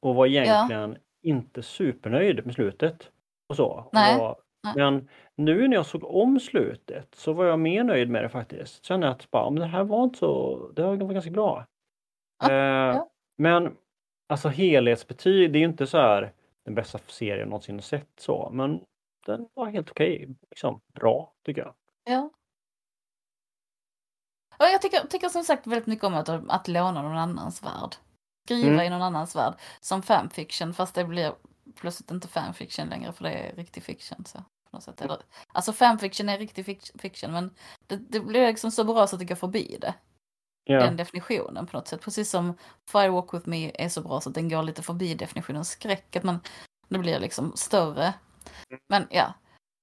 [0.02, 3.10] Och var egentligen inte supernöjd med slutet.
[3.48, 3.66] Och så.
[3.66, 4.72] Och Nej, var, nej.
[4.76, 8.84] Men nu när jag såg om slutet så var jag mer nöjd med det faktiskt.
[8.84, 11.66] Kände att bara, men det här var inte så, det var ganska bra.
[12.42, 12.56] Ja, eh,
[12.96, 13.08] ja.
[13.38, 13.76] Men
[14.26, 16.32] alltså helhetsbetyg, det är ju inte så här
[16.64, 18.50] den bästa serien jag någonsin sett så.
[18.52, 18.80] Men
[19.26, 20.28] den var helt okej.
[20.50, 21.74] Liksom bra tycker jag.
[22.04, 22.30] Ja.
[24.58, 27.94] Och jag tycker, tycker som sagt väldigt mycket om att, att låna någon annans värld.
[28.44, 28.86] Skriva Mm.
[28.86, 29.54] i någon annans värld.
[29.80, 31.34] Som fanfiction fast det blir
[31.74, 34.24] plötsligt inte fanfiction längre för det är riktig fiction.
[34.24, 34.44] Så, på
[34.76, 35.00] något sätt.
[35.00, 35.16] Eller,
[35.48, 37.54] alltså fanfiction är riktig fic- fiction men
[37.86, 39.94] det, det blir liksom så bra så att det går förbi det.
[40.68, 40.80] Ja.
[40.80, 42.00] Den definitionen på något sätt.
[42.00, 42.54] Precis som
[42.92, 46.16] Firewalk with me är så bra så att den går lite förbi definitionen skräck.
[46.16, 46.40] Att man,
[46.88, 48.14] det blir liksom större.
[48.88, 49.34] Men ja.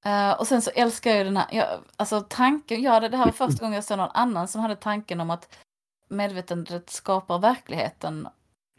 [0.05, 3.17] Eh, och sen så älskar jag ju den här, ja, alltså tanken, ja det, det
[3.17, 5.55] här var första gången jag såg någon annan som hade tanken om att
[6.09, 8.27] medvetandet skapar verkligheten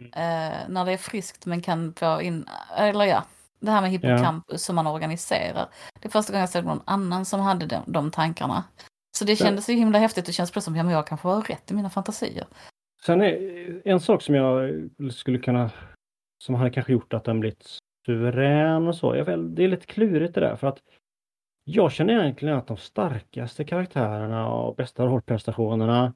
[0.01, 3.25] eh, när det är friskt men kan få in, eller ja,
[3.61, 5.69] det här med hippocampus som man organiserar.
[6.01, 8.65] Det är första gången jag såg någon annan som hade de, de tankarna.
[9.19, 9.37] Så det Ja.
[9.47, 11.75] kändes ju himla häftigt och känns plötsligt som, ja men jag kanske har rätt i
[11.75, 12.47] mina fantasier.
[13.07, 14.71] Sen är en sak som jag
[15.13, 15.71] skulle kunna,
[16.45, 19.17] som hade kanske gjort att den blivit suverän och så.
[19.17, 20.79] Jag vet, det är lite klurigt det där för att
[21.65, 26.15] jag känner egentligen att de starkaste karaktärerna och bästa rollprestationerna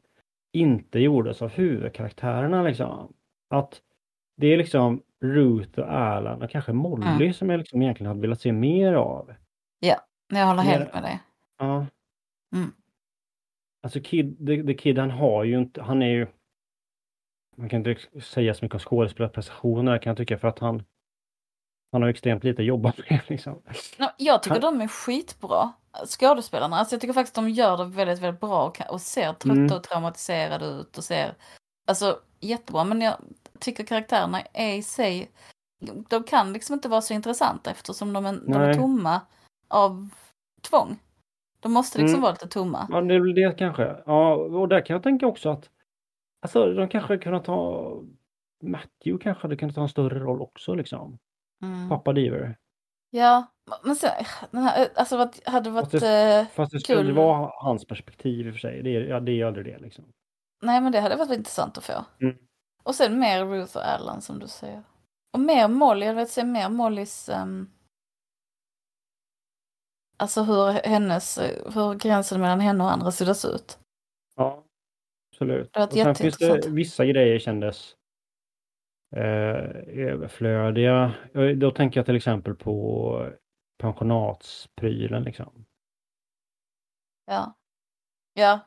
[0.52, 3.12] inte gjordes av huvudkaraktärerna liksom.
[3.54, 3.82] Att
[4.36, 7.32] det är liksom Ruth och Alan och kanske Molly Mm.
[7.34, 9.34] som jag liksom egentligen hade velat se mer av.
[10.30, 11.20] Jag håller helt med dig.
[11.58, 11.86] Ja.
[12.56, 12.72] Mm.
[13.82, 16.26] Alltså Kid, the, the Kid han har ju inte, han är ju
[17.56, 20.82] man kan inte säga så mycket om skådespelarprestationer kan jag tycka för att han
[21.92, 23.62] han har extremt lite att jobba med liksom.
[23.98, 24.78] No, jag tycker han...
[24.78, 25.72] de är skitbra,
[26.06, 26.76] skådespelarna.
[26.76, 29.76] Alltså jag tycker faktiskt de gör det väldigt, väldigt bra och, och ser trötta mm.
[29.76, 31.34] och traumatiserade ut och ser,
[31.86, 32.84] alltså jättebra.
[32.84, 33.16] Men jag
[33.60, 35.30] tycker karaktärerna är i sig,
[36.08, 39.20] de kan liksom inte vara så intressanta eftersom de är, de är tomma
[39.68, 40.08] av
[40.62, 40.98] tvång.
[41.60, 42.22] De måste liksom mm.
[42.22, 42.86] vara lite tomma.
[42.90, 43.96] Ja, det är väl det kanske.
[44.06, 45.70] Ja, och där kan jag tänka också att
[46.40, 47.90] Alltså de kanske kunde ta
[48.62, 51.18] Matthew kanske hade kunnat ta en större roll också liksom.
[51.62, 51.88] Mm.
[51.88, 52.56] Pappa Diver.
[53.10, 53.46] Ja,
[53.84, 54.10] men sen,
[54.52, 57.12] här, alltså vad hade varit fast det, eh, fast det skulle kul.
[57.12, 58.82] vara hans perspektiv i och för sig.
[58.82, 60.04] Det är, ja, det är aldrig det liksom.
[60.62, 62.04] Nej, men det hade varit intressant att få.
[62.20, 62.36] Mm.
[62.82, 64.82] Och sen mer Ruth och Alan som du säger.
[65.32, 67.70] Och mer Molly, jag vill säga mer Mollys um,
[70.20, 71.38] Alltså hur hennes,
[71.74, 73.78] hur gränsen mellan henne och andra suddas ut.
[74.36, 74.64] Ja,
[75.32, 75.72] absolut.
[75.72, 77.96] Det och sen finns det vissa grejer kändes
[79.16, 79.22] eh,
[79.98, 81.14] överflödiga.
[81.56, 83.32] Då tänker jag till exempel på
[83.78, 85.64] pensionatsprylen liksom.
[87.26, 87.54] Ja.
[88.34, 88.60] Ja.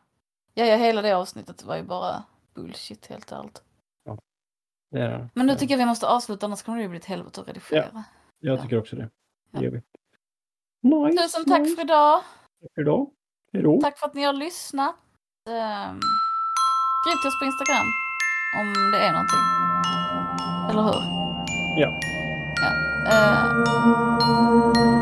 [0.54, 2.24] Ja, ja, hela det avsnittet var ju bara
[2.54, 3.64] bullshit helt ärligt.
[4.04, 4.18] Ja,
[4.92, 5.30] det är det.
[5.34, 7.90] Men nu tycker jag vi måste avsluta, annars kommer det bli ett helvete att redigera.
[7.94, 8.04] Ja,
[8.40, 9.10] jag tycker också det.
[9.52, 9.82] Det gör vi.
[10.84, 11.76] Nice, Tusen tack nice.
[11.76, 12.22] för idag.
[12.62, 13.08] Tack för idag.
[13.54, 13.82] Hejdå.
[13.82, 14.96] Tack för att ni har lyssnat.
[15.50, 16.00] Um,
[17.02, 17.88] skriv till oss på Instagram
[18.60, 19.46] om det är någonting.
[20.70, 21.02] Eller hur?
[21.82, 22.00] Ja.
[22.62, 22.72] ja.
[23.12, 25.01] Uh,